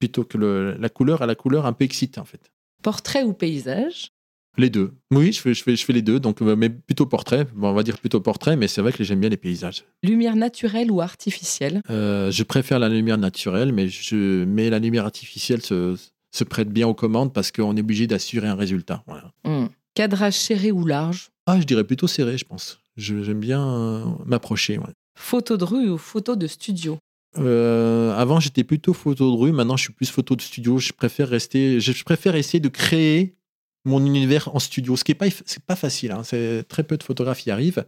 [0.00, 2.50] plutôt que le- la couleur à la couleur un peu excite en fait.
[2.82, 4.12] Portrait ou paysage?
[4.58, 4.92] Les deux.
[5.12, 7.46] Oui, je fais, je fais, je fais les deux, donc, euh, mais plutôt portrait.
[7.54, 9.84] Bon, on va dire plutôt portrait, mais c'est vrai que j'aime bien les paysages.
[10.02, 11.80] Lumière naturelle ou artificielle?
[11.90, 15.96] Euh, je préfère la lumière naturelle, mais, je, mais la lumière artificielle se,
[16.34, 19.04] se prête bien aux commandes parce qu'on est obligé d'assurer un résultat.
[19.06, 19.32] Voilà.
[19.44, 19.66] Hmm.
[19.94, 21.30] Cadrage serré ou large?
[21.46, 22.80] Ah, je dirais plutôt serré, je pense.
[22.96, 24.76] Je- J'aime bien euh, m'approcher.
[24.78, 24.92] ouais.
[25.16, 26.98] Photo de rue ou photo de studio?
[27.36, 29.52] Euh, avant, j'étais plutôt photo de rue.
[29.52, 30.78] Maintenant, je suis plus photo de studio.
[30.78, 31.78] Je préfère rester.
[31.80, 33.36] Je préfère essayer de créer
[33.84, 35.26] mon univers en studio, ce qui est pas
[35.66, 36.12] pas facile.
[36.12, 36.22] hein.
[36.24, 37.84] C'est très peu de photographes y arrivent.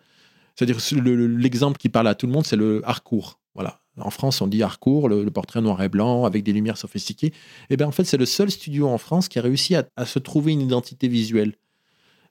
[0.57, 3.41] C'est-à-dire le- le- l'exemple qui parle à tout le monde, c'est le hardcore.
[3.55, 3.81] Voilà.
[3.99, 7.33] En France, on dit hardcore, le, portrait noir et blanc avec des lumières sophistiquées.
[7.69, 10.19] Et ben en fait, c'est le seul studio en France qui a réussi à, se
[10.19, 11.55] trouver une identité visuelle.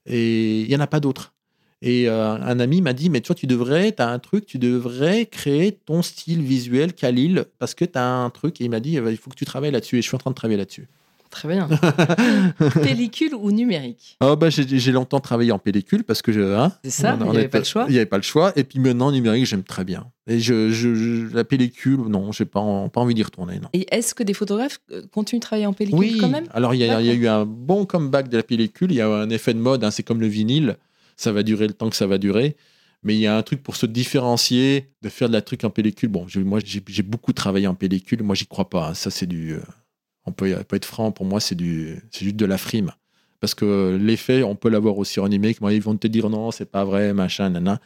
[0.06, 1.34] Et il y en a pas d'autres.
[1.82, 4.58] Et euh, un ami m'a dit, mais toi, tu devrais, tu as un truc, tu
[4.58, 8.60] devrais créer ton style visuel Khalil, parce que tu as un truc.
[8.60, 9.98] Et il m'a dit, eh ben, il faut que tu travailles là-dessus.
[9.98, 10.88] Et je suis en train de travailler là-dessus.
[11.30, 11.68] Très bien.
[12.82, 14.18] Pellicule ou numérique?
[14.22, 16.42] Oh, bah, j'ai longtemps travaillé en pellicule, parce que je.
[16.42, 17.86] hein, C'est ça, on- il n'y avait pas le choix.
[17.88, 18.52] Il n'y avait pas le choix.
[18.56, 20.08] Et puis maintenant, numérique, j'aime très bien.
[20.28, 23.60] Et je, je- je- la pellicule, non, j'ai pas, pas envie d'y retourner.
[23.60, 23.70] Non.
[23.74, 26.46] Et est-ce que des photographes euh, continuent de travailler en pellicule quand même?
[26.52, 27.24] Alors, il y, a- il y a D'accord.
[27.24, 28.92] eu un bon comeback de la pellicule.
[28.92, 29.84] Il y a un effet de mode.
[29.84, 30.78] hein, c'est comme le vinyle.
[31.16, 32.56] Ça va durer le temps que ça va durer.
[33.04, 35.70] Mais il y a un truc pour se différencier, de faire de la truc en
[35.70, 36.10] pellicule.
[36.10, 38.24] Bon, moi, j'ai j'ai beaucoup travaillé en pellicule.
[38.24, 38.90] Moi, j'y crois pas.
[38.90, 38.94] hein.
[38.94, 39.56] Ça, c'est du.
[40.28, 41.12] Euh, On peut, on peut être franc.
[41.12, 42.92] Pour moi, c'est juste de la frime.
[43.40, 45.62] Parce que l'effet, on peut l'avoir aussi en numérique.
[45.62, 47.80] Moi, ils vont te dire non, c'est pas vrai, machin, nana.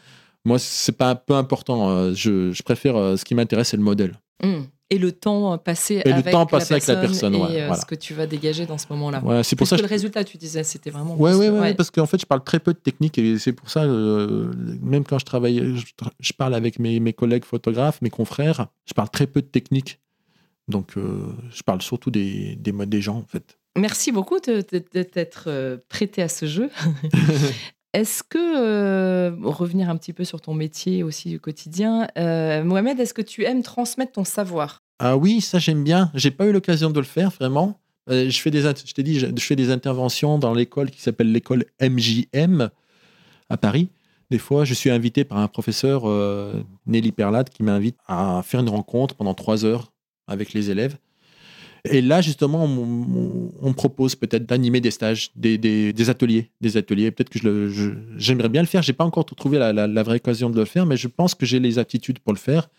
[0.45, 1.89] Moi, c'est pas un peu important.
[1.91, 2.95] euh, Je, je préfère.
[2.95, 4.13] euh, Ce qui m'intéresse, c'est le modèle.
[4.43, 4.63] Hmm.
[4.89, 7.61] Et le temps passé Et le avec, temps la passé avec la personne, et ouais,
[7.61, 7.75] euh, voilà.
[7.81, 9.23] ce que tu vas dégager dans ce moment-là.
[9.23, 9.75] Ouais, c'est pour ça.
[9.77, 11.15] que le résultat, tu disais, c'était vraiment.
[11.15, 13.71] Plus- ouais, ouais, parce qu'en fait, je parle très peu de technique et c'est pour
[13.71, 14.51] ça, euh,
[14.83, 15.75] même quand je travaille,
[16.19, 19.99] je, parle avec mes, mes collègues photographes, mes confrères, je parle très peu de technique.
[20.67, 23.57] Donc, euh, je parle surtout des, des, modes des gens, en fait.
[23.77, 26.69] Merci beaucoup de, de- de t'être euh, prêté à ce jeu.
[27.93, 32.99] Est-ce que, euh, revenir un petit peu sur ton métier aussi du quotidien, euh, Mohamed,
[32.99, 34.79] est-ce que tu aimes transmettre ton savoir?
[34.97, 36.09] Ah oui, ça j'aime bien.
[36.15, 37.79] J'ai pas eu l'occasion de le faire vraiment.
[38.09, 41.01] Euh, je fais des, je t'ai dit, je, je fais des interventions dans l'école qui
[41.01, 42.69] s'appelle l'école MJM
[43.49, 43.89] à Paris.
[44.31, 46.05] Des fois, je suis invité par un professeur,
[46.87, 49.92] Nelly Perlade, qui m'invite à faire une rencontre pendant trois heures
[50.27, 50.97] avec les élèves.
[51.85, 56.77] Et là, justement, on, on- propose peut-être d'animer des stages, des, des- des ateliers, des
[56.77, 57.11] ateliers.
[57.11, 57.39] Peut-être que
[58.17, 58.81] j'aimerais bien le faire.
[58.83, 61.35] J'ai pas encore trouvé la, la- la vraie occasion de le faire, mais je pense
[61.35, 62.69] que j'ai les aptitudes pour le faire.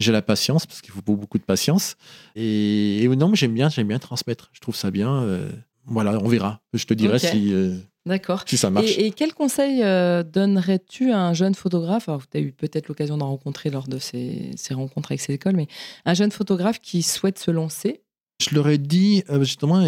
[0.00, 1.96] J'ai la patience parce qu'il faut beaucoup de patience.
[2.36, 4.50] Et, et non, j'aime bien, j'aime bien transmettre.
[4.52, 5.22] Je trouve ça bien.
[5.22, 5.48] euh,
[5.86, 6.60] voilà, on verra.
[6.74, 8.44] Je te dirai si, euh, D'accord.
[8.46, 8.98] si ça marche.
[8.98, 12.08] Et, et quel conseil euh, donnerais-tu à un jeune photographe?
[12.08, 15.34] Alors, tu as eu peut-être l'occasion d'en rencontrer lors de ces, ces rencontres avec ces
[15.34, 15.68] écoles, mais
[16.04, 18.02] un jeune photographe qui souhaite se lancer?
[18.40, 19.86] Je leur ai dit, euh, justement,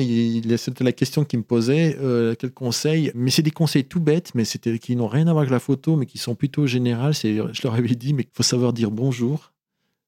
[0.57, 3.11] c'était la question qu'ils me posaient, euh, quel conseil?
[3.17, 5.59] Mais c'est des conseils tout bêtes, mais c'était qui n'ont rien à voir avec la
[5.59, 7.15] photo, mais qui sont plutôt générales.
[7.15, 9.53] Je leur avais dit, mais il faut savoir dire bonjour,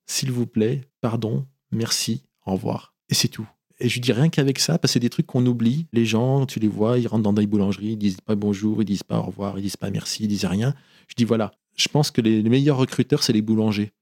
[0.07, 2.95] s'il vous plaît, pardon, merci, au revoir.
[3.09, 3.49] Et c'est tout.
[3.79, 5.87] Et je dis rien qu'avec ça, parce que c'est des trucs qu'on oublie.
[5.93, 8.87] Les gens, tu les vois, ils rentrent dans des boulangeries, ils disent pas bonjour, ils
[8.87, 10.75] disent pas au revoir, ils disent pas merci, ils disent rien.
[11.09, 13.93] Je dis voilà, je pense que les, meilleurs recruteurs, c'est les boulangers.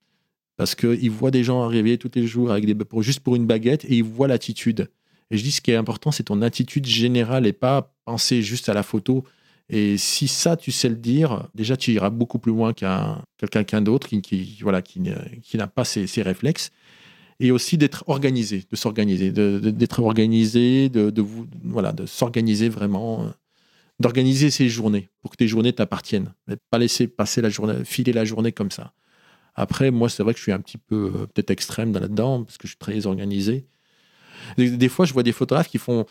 [0.57, 3.47] Parce qu'ils voient des gens arriver tous les jours avec des, pour- juste pour une
[3.47, 4.89] baguette et ils voient l'attitude.
[5.31, 8.69] Et je dis ce qui est important, c'est ton attitude générale et pas penser juste
[8.69, 9.25] à la photo.
[9.69, 13.47] Et si ça, tu sais le dire, déjà, tu iras beaucoup plus loin qu'un que
[13.47, 15.01] quelqu'un d'autre qui, qui, voilà, qui,
[15.43, 16.71] qui n'a pas ces, ces réflexes.
[17.41, 23.29] Et aussi d'être organisé, de s'organiser, d'être organisé, de, vous, voilà, de s'organiser vraiment, euh,
[23.99, 26.33] d'organiser ses journées pour que tes journées t'appartiennent.
[26.71, 28.93] Pas laisser passer la journée, filer la journée comme ça.
[29.57, 32.57] Après, moi, c'est vrai que je suis un petit peu euh, peut-être extrême là-dedans, parce
[32.59, 33.67] que je suis très organisé.
[34.59, 36.07] Des, fois, je vois des photographes qui font.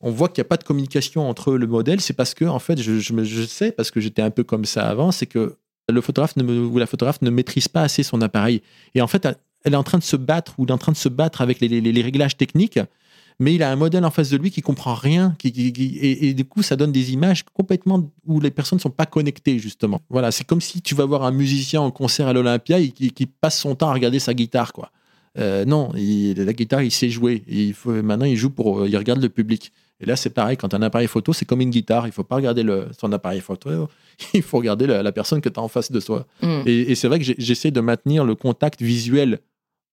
[0.00, 2.00] On voit qu'il n'y a pas de communication entre le modèle.
[2.00, 5.12] C'est parce que, en fait, je sais, parce que j'étais un peu comme ça avant,
[5.12, 5.56] c'est que
[5.90, 8.62] le photographe ne, ou la photographe ne maîtrise pas assez son appareil.
[8.94, 9.28] Et en fait,
[9.64, 11.60] elle est en train de se battre ou est en train de se battre avec
[11.60, 12.78] les, les, les réglages techniques
[13.40, 15.96] mais il a un modèle en face de lui qui comprend rien, qui, qui, qui
[15.98, 19.06] et, et, du coup, ça donne des images complètement où les personnes ne sont pas
[19.06, 20.02] connectées, justement.
[20.10, 23.10] Voilà, c'est comme si tu vas voir un musicien en concert à l'Olympia et qui,
[23.10, 24.92] qui, passe son temps à regarder sa guitare, quoi.
[25.38, 27.42] Euh, non, il, la guitare, il sait jouer.
[27.48, 29.72] Il faut, maintenant, il joue pour, il regarde le public.
[30.00, 32.06] Et là, c'est pareil, quand tu as un appareil photo, c'est comme une guitare.
[32.06, 33.88] Il faut pas regarder le, son appareil photo,
[34.34, 36.26] il faut regarder la, la personne que tu as en face de soi.
[36.42, 36.62] Mm.
[36.66, 39.38] Et, et c'est vrai que j'essaie de maintenir le contact visuel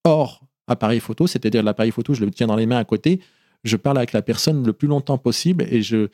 [0.07, 3.21] hors appareil photo, c'est-à-dire l'appareil photo, je le tiens dans les mains à côté,
[3.63, 6.07] je parle avec la personne le plus longtemps possible et je,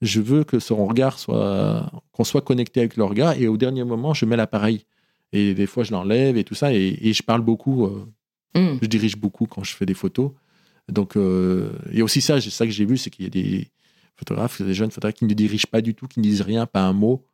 [0.00, 3.34] je veux que son regard soit, qu'on soit connecté avec le regard.
[3.34, 4.84] Et au dernier moment, je mets l'appareil.
[5.32, 6.74] Et des fois, je l'enlève et tout ça.
[6.74, 7.86] Et, et je parle beaucoup.
[7.86, 8.06] Euh,
[8.54, 8.78] mm.
[8.82, 10.32] Je dirige beaucoup quand je fais des photos.
[10.88, 13.70] Donc, euh, et aussi ça, c'est ça que j'ai vu, c'est qu'il y a des
[14.16, 16.82] photographes, des jeunes photographes qui ne dirigent pas du tout, qui ne disent rien, pas
[16.82, 17.24] un mot.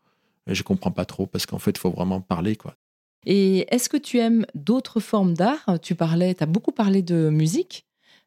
[0.46, 2.74] Et je comprends pas trop parce qu'en fait, il faut vraiment parler, quoi.
[3.26, 5.78] Et est-ce que tu aimes d'autres formes d'art?
[5.82, 7.84] Tu parlais, tu as beaucoup parlé de musique.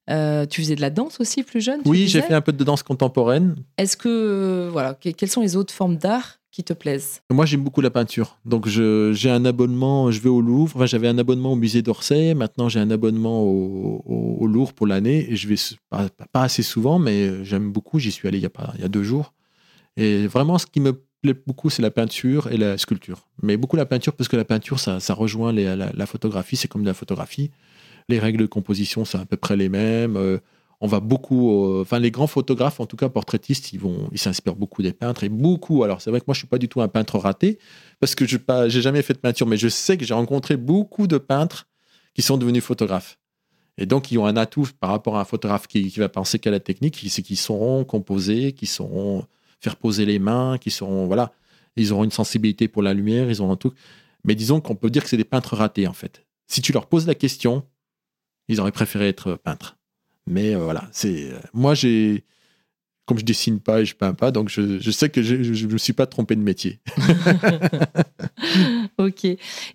[0.10, 2.64] Euh, tu faisais de la danse aussi plus jeune Oui, j'ai fait un peu de
[2.64, 3.56] danse contemporaine.
[3.78, 7.22] Est-ce que, euh, voilà, que, quelles sont les autres formes d'art qui te plaisent?
[7.32, 8.38] Moi, j'aime beaucoup la peinture.
[8.44, 10.76] Donc, j'ai un abonnement, je vais au Louvre.
[10.76, 12.34] Enfin, j'avais un abonnement au musée d'Orsay.
[12.34, 15.32] Maintenant, j'ai un abonnement au, au, au Louvre pour l'année.
[15.32, 15.56] Et je vais
[15.90, 18.00] pas, pas, assez souvent, mais j'aime beaucoup.
[18.00, 19.34] J'y suis allé il y, a pas, il y a deux jours.
[19.98, 20.94] Et vraiment, ce qui me
[21.24, 23.28] beaucoup, c'est la peinture et la sculpture.
[23.42, 26.56] Mais beaucoup la peinture, parce que la peinture, ça, ça rejoint la, photographie.
[26.56, 27.52] C'est comme de la photographie.
[28.10, 30.18] Les règles de composition sont à peu près les mêmes.
[30.18, 30.40] Euh,
[30.84, 34.56] on va beaucoup, enfin les grands photographes, en tout cas portraitistes, ils vont, ils s'inspirent
[34.56, 35.84] beaucoup des peintres et beaucoup.
[35.84, 37.60] Alors c'est vrai que moi je suis pas du tout un peintre raté
[38.00, 40.58] parce que je pas, j'ai jamais fait de peinture, mais je sais que j'ai rencontré
[40.58, 41.68] beaucoup de peintres
[42.16, 43.20] qui sont devenus photographes.
[43.78, 46.52] Et donc, ils ont un atout par rapport à un photographe qui, va penser qu'à
[46.52, 49.26] la technique, c'est qu'ils sauront composer, qu'ils sauront
[49.62, 51.32] faire poser les mains, qu'ils sauront, voilà,
[51.78, 53.74] ils auront une sensibilité pour la lumière, ils auront tout.
[54.26, 56.26] Mais disons qu'on peut dire que c'est des peintres ratés, en fait.
[56.48, 57.64] Si tu leur poses la question,
[58.48, 59.78] ils auraient préféré être peintres.
[60.28, 62.24] Mais euh, voilà, c'est euh, moi j'ai
[63.06, 65.74] comme je dessine pas et je peins pas, donc je, je sais que je ne
[65.74, 66.80] me suis pas trompé de métier.
[68.98, 69.26] ok.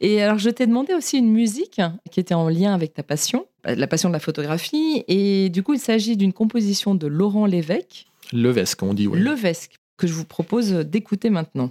[0.01, 3.46] Et alors, je t'ai demandé aussi une musique qui était en lien avec ta passion,
[3.64, 5.05] la passion de la photographie.
[5.09, 8.07] Et du coup, il s'agit d'une composition de Laurent Lévesque.
[8.33, 9.21] Levesque, on dit, oui.
[9.21, 11.71] Levesque, que je vous propose d'écouter maintenant.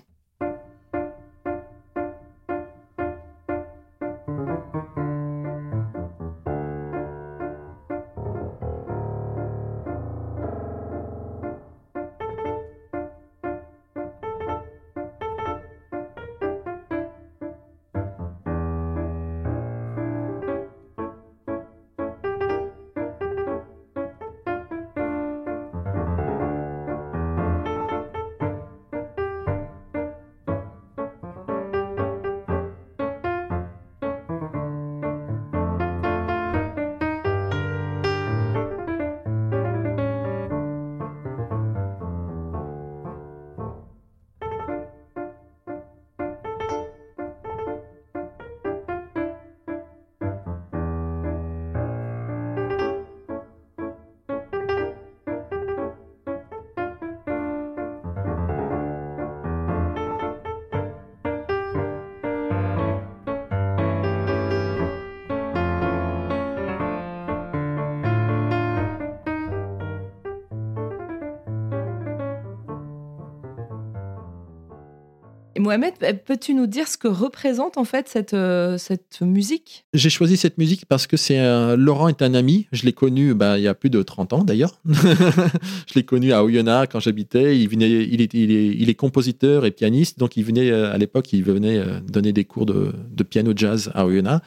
[75.65, 75.93] Mohamed,
[76.25, 79.86] peux-tu nous dire ce que représente en fait cette, euh, cette musique?
[79.95, 82.67] J'ai choisi cette musique parce que c'est Laurent est un ami.
[82.71, 84.80] Je l'ai connu bah, il y a plus de 30 ans d'ailleurs.
[84.86, 87.60] je l'ai connu à Oyonnax quand j'habitais.
[87.60, 87.84] Il, il,
[88.21, 90.19] est, il, est, il est compositeur et pianiste.
[90.19, 93.51] Donc il venait euh, à l'époque, il venait euh, donner des cours de, de piano
[93.56, 94.45] jazz à Oyonnax.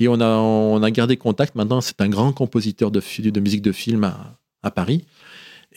[0.00, 1.54] Et on a, on a gardé contact.
[1.54, 4.12] Maintenant, c'est un grand compositeur de, de musique de film
[4.62, 5.04] à Paris.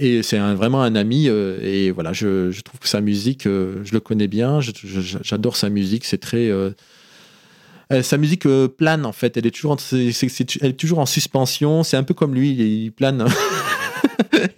[0.01, 1.29] Et c'est vraiment un ami.
[1.29, 4.59] Euh, et voilà, je, trouve que sa musique, euh, je le connais bien.
[4.59, 6.05] J'adore sa musique.
[6.05, 6.49] C'est très.
[6.49, 6.71] Euh,
[8.01, 8.47] sa musique
[8.77, 9.37] plane, en fait.
[9.37, 11.83] Elle est toujours en, elle est toujours en suspension.
[11.83, 12.49] C'est un peu comme lui.
[12.49, 13.27] Il plane.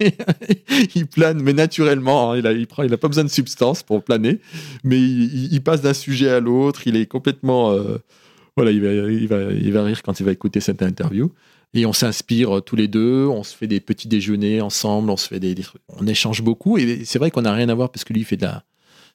[0.94, 2.32] il plane, mais naturellement.
[2.32, 4.40] Hein, il, a, il, prend, il pas besoin de substance pour planer.
[4.82, 6.86] Mais il, il passe d'un sujet à l'autre.
[6.86, 7.76] Il est complètement.
[8.56, 11.30] voilà, il va, il, va, il va rire quand il va écouter cette interview.
[11.74, 15.26] Et on s'inspire tous les deux, on se fait des petits déjeuners ensemble, on se
[15.26, 15.56] fait des,
[15.88, 16.78] on échange beaucoup.
[16.78, 18.38] Et c'est vrai qu'on n'a rien à voir parce que lui fait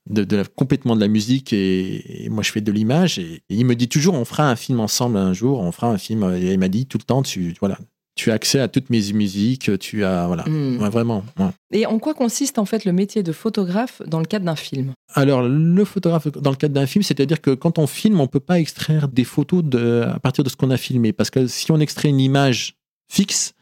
[0.10, 3.18] de complètement de la musique et, moi je fais de l'image.
[3.18, 5.98] Et, il me dit toujours on fera un film ensemble un jour, on fera un
[5.98, 6.24] film.
[6.36, 7.78] Et il m'a dit tout le temps tu voilà.
[8.16, 10.78] Tu as accès à toutes mes musiques, tu as voilà, hmm.
[10.78, 11.24] vraiment.
[11.72, 14.94] Et en quoi consiste en fait le métier de photographe dans le cadre d'un film?
[15.14, 18.42] Alors le photographe dans le cadre d'un film, c'est-à-dire que quand on filme, on peut
[18.42, 21.72] pas extraire des photos de, à partir de ce qu'on a filmé, parce que si
[21.72, 22.76] on extrait une image
[23.10, 23.54] fixe,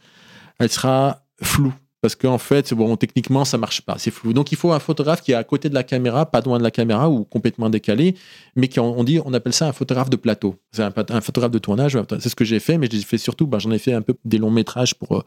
[0.60, 1.74] elle sera floue
[2.08, 4.32] parce qu'en fait, techniquement, ça marche pas, c'est flou.
[4.32, 6.64] Donc, il faut un photographe qui est à côté de la caméra, pas loin de
[6.64, 8.16] la caméra ou complètement décalé,
[8.56, 10.56] mais qui, on dit, on appelle ça un photographe de plateau.
[10.72, 11.98] C'est un, photographe de tournage.
[12.22, 14.16] C'est ce que j'ai fait, mais j'ai fait surtout, ben, j'en ai fait un peu
[14.24, 15.22] des longs métrages pour euh,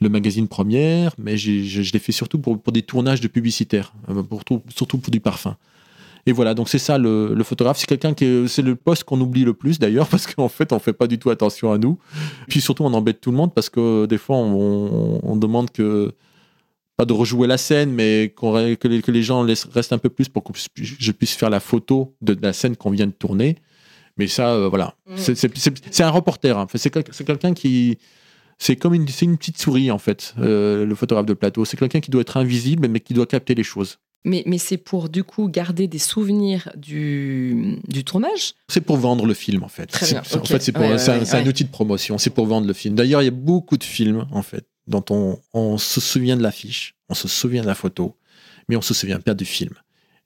[0.00, 4.22] le magazine Première, mais je, l'ai fait surtout pour, des tournages de publicitaires, euh,
[4.68, 5.56] surtout pour du parfum.
[6.26, 7.78] Et voilà, donc c'est ça le, photographe.
[7.78, 10.78] C'est quelqu'un qui c'est le poste qu'on oublie le plus d'ailleurs parce qu'en fait on
[10.78, 11.98] fait pas du tout attention à nous.
[12.48, 16.12] Puis surtout on embête tout le monde parce que des fois on, demande que
[16.96, 20.28] pas de rejouer la scène, mais que, les, que les gens restent un peu plus
[20.28, 23.56] pour que je puisse faire la photo de, la scène qu'on vient de tourner.
[24.18, 25.16] Mais ça, euh, voilà, mm.
[25.16, 26.56] c'est un reporter.
[26.56, 26.66] Hein.
[26.74, 26.90] C'est
[27.24, 27.98] quelqu'un qui
[28.58, 31.64] c'est comme une, une, petite souris en fait, euh, le photographe de plateau.
[31.64, 33.98] C'est quelqu'un qui doit être invisible mais qui doit capter les choses.
[34.24, 39.26] Mais, mais c'est pour du coup garder des souvenirs du, du tournage C'est pour vendre
[39.26, 39.86] le film en fait.
[39.86, 40.20] Très bien.
[40.20, 42.94] En fait, c'est un, outil de promotion, c'est pour vendre le film.
[42.94, 46.42] D'ailleurs, il y a beaucoup de films en fait dont on, on se souvient de
[46.42, 48.16] l'affiche, on se souvient de la photo,
[48.68, 49.74] mais on se souvient pas du film.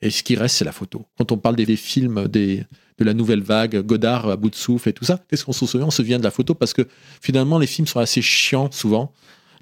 [0.02, 1.06] Et ce qui reste, c'est la photo.
[1.16, 2.64] Quand on parle des, des films des,
[2.98, 5.66] de la nouvelle vague, Godard à bout de souffle et tout ça, qu'est-ce qu'on se
[5.66, 5.86] souvient?
[5.86, 6.86] On se souvient de la photo parce que
[7.22, 9.12] finalement, les films sont assez chiants souvent.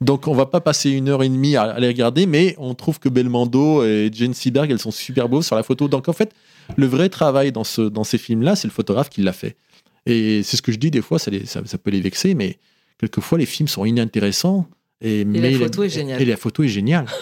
[0.01, 2.99] Donc on va pas passer une heure et demie à, les regarder, mais on trouve
[2.99, 5.89] que Belmondo et Jane Seberg, elles sont super beaux sur la photo.
[5.89, 6.33] Donc en fait,
[6.77, 9.57] le vrai travail dans, ce, dans ces films-là, c'est le photographe qui l'a fait.
[10.07, 12.59] Et c'est ce que je dis des fois, ça, ça, peut les vexer, mais
[12.99, 14.67] quelquefois les films sont inintéressants.
[15.01, 16.21] Et, mais la photo est géniale.
[16.21, 17.07] Et la photo est géniale.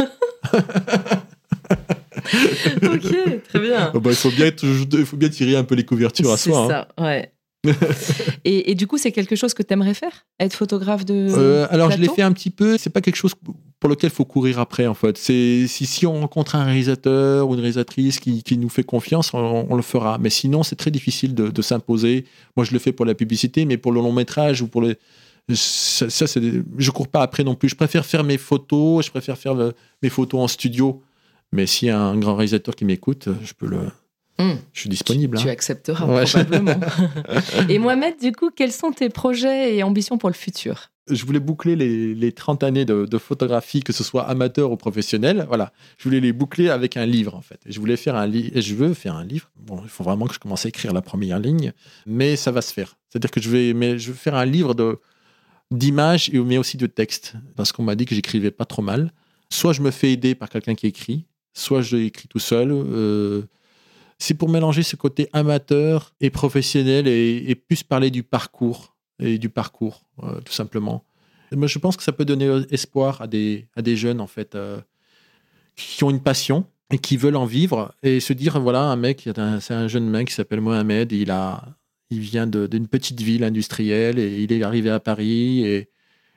[2.82, 3.90] ok, très bien.
[3.94, 6.66] Bah, il, faut bien, il faut bien tirer un peu les couvertures à soi.
[6.66, 6.86] C'est hein.
[6.96, 7.32] ça, ouais.
[8.44, 11.28] et, du coup, c'est quelque chose que tu aimerais faire Être photographe de.
[11.30, 12.76] Euh, alors, je l'ai fait un petit peu.
[12.76, 13.34] C'est pas quelque chose
[13.78, 15.16] pour lequel il faut courir après, en fait.
[15.16, 19.74] Si, si on rencontre un réalisateur ou une réalisatrice qui, qui nous fait confiance, on,
[19.74, 20.18] le fera.
[20.18, 22.24] Mais sinon, c'est très difficile de, de s'imposer.
[22.56, 24.96] Moi, je le fais pour la publicité, mais pour le long métrage ou pour les.
[25.52, 26.40] Ça, ça c'est
[26.78, 27.68] je cours pas après non plus.
[27.68, 29.54] Je préfère faire mes photos, je préfère faire
[30.02, 31.02] mes photos en studio.
[31.52, 33.80] Mais s'il y a un grand réalisateur qui m'écoute, je peux le,
[34.42, 34.56] Hmm.
[34.72, 35.38] Je suis disponible.
[35.38, 35.52] Tu, hein.
[35.52, 36.80] accepteras probablement.
[37.68, 40.90] et Mohamed, du coup, quels sont tes projets et ambitions pour le futur?
[41.08, 45.44] Je voulais boucler les, les 30 années de, photographie, que ce soit amateur ou professionnel.
[45.48, 47.60] Voilà, je voulais les boucler avec un livre en fait.
[47.66, 49.50] Je voulais faire un livre, et je veux faire un livre.
[49.56, 51.72] Bon, il faut vraiment que je commence à écrire la première ligne,
[52.06, 52.96] mais ça va se faire.
[53.08, 55.00] C'est-à-dire que je vais, mais je vais faire un livre de
[55.72, 59.10] d'images, mais aussi de textes, parce qu'on m'a dit que j'écrivais pas trop mal.
[59.50, 62.70] Soit je me fais aider par quelqu'un qui écrit, soit je écris tout seul.
[62.70, 63.42] Euh,
[64.22, 69.48] c'est pour mélanger ce côté amateur et professionnel et, plus parler du parcours et du
[69.48, 71.04] parcours, euh, tout simplement.
[71.50, 74.54] moi, je pense que ça peut donner espoir à des, à des jeunes, en fait,
[74.54, 74.80] euh,
[75.74, 79.28] qui ont une passion et qui veulent en vivre et se dire voilà, un mec,
[79.60, 81.64] c'est un jeune mec qui s'appelle Mohamed, il, a,
[82.10, 85.88] il vient d'une petite ville industrielle et il est arrivé à Paris et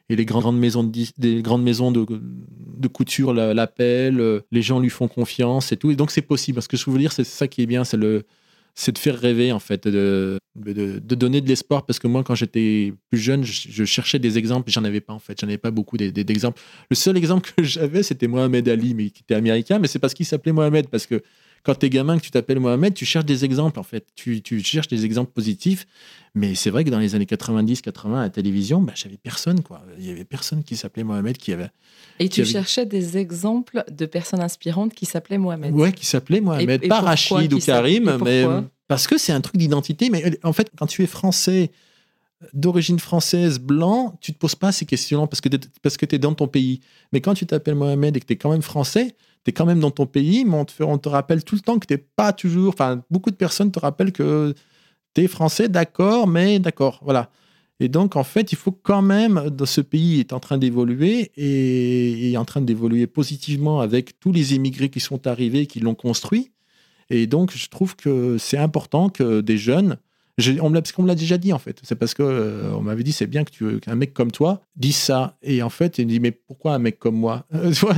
[0.09, 5.91] et les grandes maisons de, couture l'appellent, euh, les gens lui font confiance et tout.
[5.91, 6.61] Et donc c'est possible.
[6.61, 9.59] Ce que je veux dire, c'est ça qui est bien, c'est de faire rêver en
[9.59, 14.19] fait, de, de, donner de l'espoir parce que moi quand j'étais plus jeune, je, cherchais
[14.19, 16.61] des exemples, j'en avais pas en fait, j'en avais pas beaucoup d'exemples.
[16.89, 20.13] Le seul exemple que j'avais c'était Mohamed Ali, mais qui était américain, mais c'est parce
[20.13, 21.23] qu'il s'appelait Mohamed parce que
[21.65, 24.05] quand tu es gamin, que tu t'appelles Mohamed, tu cherches des exemples, en fait.
[24.15, 25.87] Tu, cherches des exemples positifs.
[26.35, 29.63] Mais c'est vrai que dans les années 90, 80, à la télévision, bah, j'avais personne,
[29.63, 29.81] quoi.
[29.97, 31.69] Il y avait personne qui s'appelait Mohamed, qui avait.
[32.19, 35.73] Et tu cherchais des exemples de personnes inspirantes qui s'appelaient Mohamed.
[35.73, 36.87] Ouais, qui s'appelaient Mohamed.
[36.87, 38.45] pas Rachid ou Karim, mais.
[38.87, 40.11] Parce que c'est un truc d'identité.
[40.11, 41.71] Mais en fait, quand tu es français,
[42.53, 45.49] d'origine française, blanc, tu te poses pas ces questions parce que
[45.81, 46.81] parce que tu es dans ton pays.
[47.13, 49.65] Mais quand tu t'appelles Mohamed et que tu es quand même français, tu es quand
[49.65, 51.97] même dans ton pays, mais on te, on te rappelle tout le temps que tu
[51.97, 52.69] pas toujours.
[52.69, 54.53] Enfin, beaucoup de personnes te rappellent que
[55.13, 56.99] tu es français, d'accord, mais d'accord.
[57.03, 57.29] Voilà.
[57.79, 61.31] Et donc, en fait, il faut quand même, dans ce pays est en train d'évoluer
[61.35, 65.95] et est en train d'évoluer positivement avec tous les immigrés qui sont arrivés, qui l'ont
[65.95, 66.51] construit.
[67.09, 69.97] Et donc, je trouve que c'est important que des jeunes
[70.61, 71.79] on me parce qu'on me l'a déjà dit en fait.
[71.83, 74.61] C'est parce que euh, on m'avait dit c'est bien que tu qu'un mec comme toi
[74.75, 75.37] dise ça.
[75.41, 77.45] Et en fait, il me dit mais pourquoi un mec comme moi?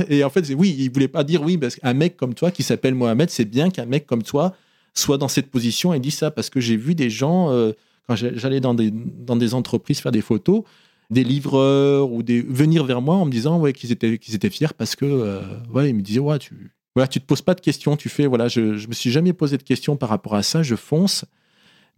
[0.08, 2.62] Et en fait, oui, il voulait pas dire oui parce qu'un mec comme toi qui
[2.62, 4.54] s'appelle Mohamed, c'est bien qu'un mec comme toi
[4.94, 7.72] soit dans cette position et dise ça parce que j'ai vu des gens euh,
[8.06, 10.62] quand j'allais dans des dans des entreprises faire des photos
[11.10, 14.50] des livreurs ou des venir vers moi en me disant ouais qu'ils étaient qu'ils étaient
[14.50, 15.42] fiers parce que euh,
[15.86, 17.96] ils me disaient ouais tu voilà, tu te poses pas de questions.
[17.96, 20.64] Tu fais, voilà, je, je me suis jamais posé de questions par rapport à ça.
[20.64, 21.24] Je fonce.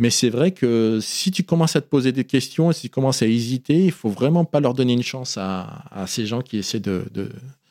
[0.01, 2.89] Mais c'est vrai que si tu commences à te poser des questions et si tu
[2.89, 6.41] commences à hésiter, il faut vraiment pas leur donner une chance à, à ces gens
[6.41, 7.29] qui essaient de, de,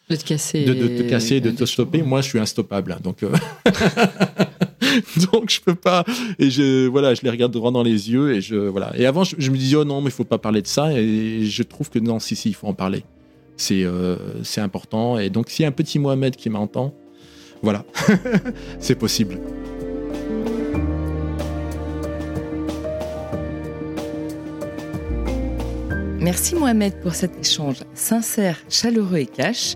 [0.10, 2.04] de te casser, de, de te casser, de, te stopper.
[2.04, 3.32] Moi, je suis instoppable, hein, donc euh,
[5.32, 6.06] donc je peux pas.
[6.38, 8.94] Et je voilà, je les regarde droit dans les yeux et je voilà.
[8.96, 10.94] Et avant, je, me disais oh non, mais il faut pas parler de ça.
[10.94, 13.04] Et je trouve que non, si si, il faut en parler.
[13.58, 15.18] C'est euh, c'est important.
[15.18, 16.94] Et donc, s'il y a un petit Mohamed qui m'entend,
[17.64, 17.86] voilà,
[18.80, 19.40] c'est possible.
[26.22, 29.76] Merci Mohamed pour cet échange sincère, chaleureux et cash.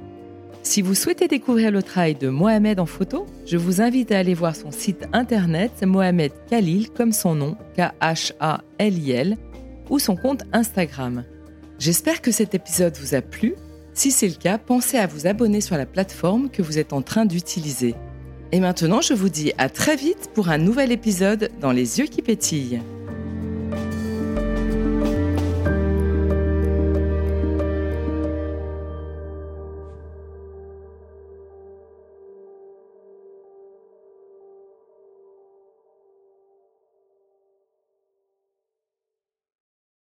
[0.62, 4.34] Si vous souhaitez découvrir le travail de Mohamed en photo, je vous invite à aller
[4.34, 9.38] voir son site internet Mohamed Khalil comme son nom, K-H-A-L-I-L,
[9.90, 11.24] ou son compte Instagram.
[11.80, 13.56] J'espère que cet épisode vous a plu.
[13.94, 17.02] Si c'est le cas, pensez à vous abonner sur la plateforme que vous êtes en
[17.02, 17.96] train d'utiliser.
[18.52, 22.08] Et maintenant, je vous dis à très vite pour un nouvel épisode dans Les yeux
[22.08, 22.82] qui pétillent.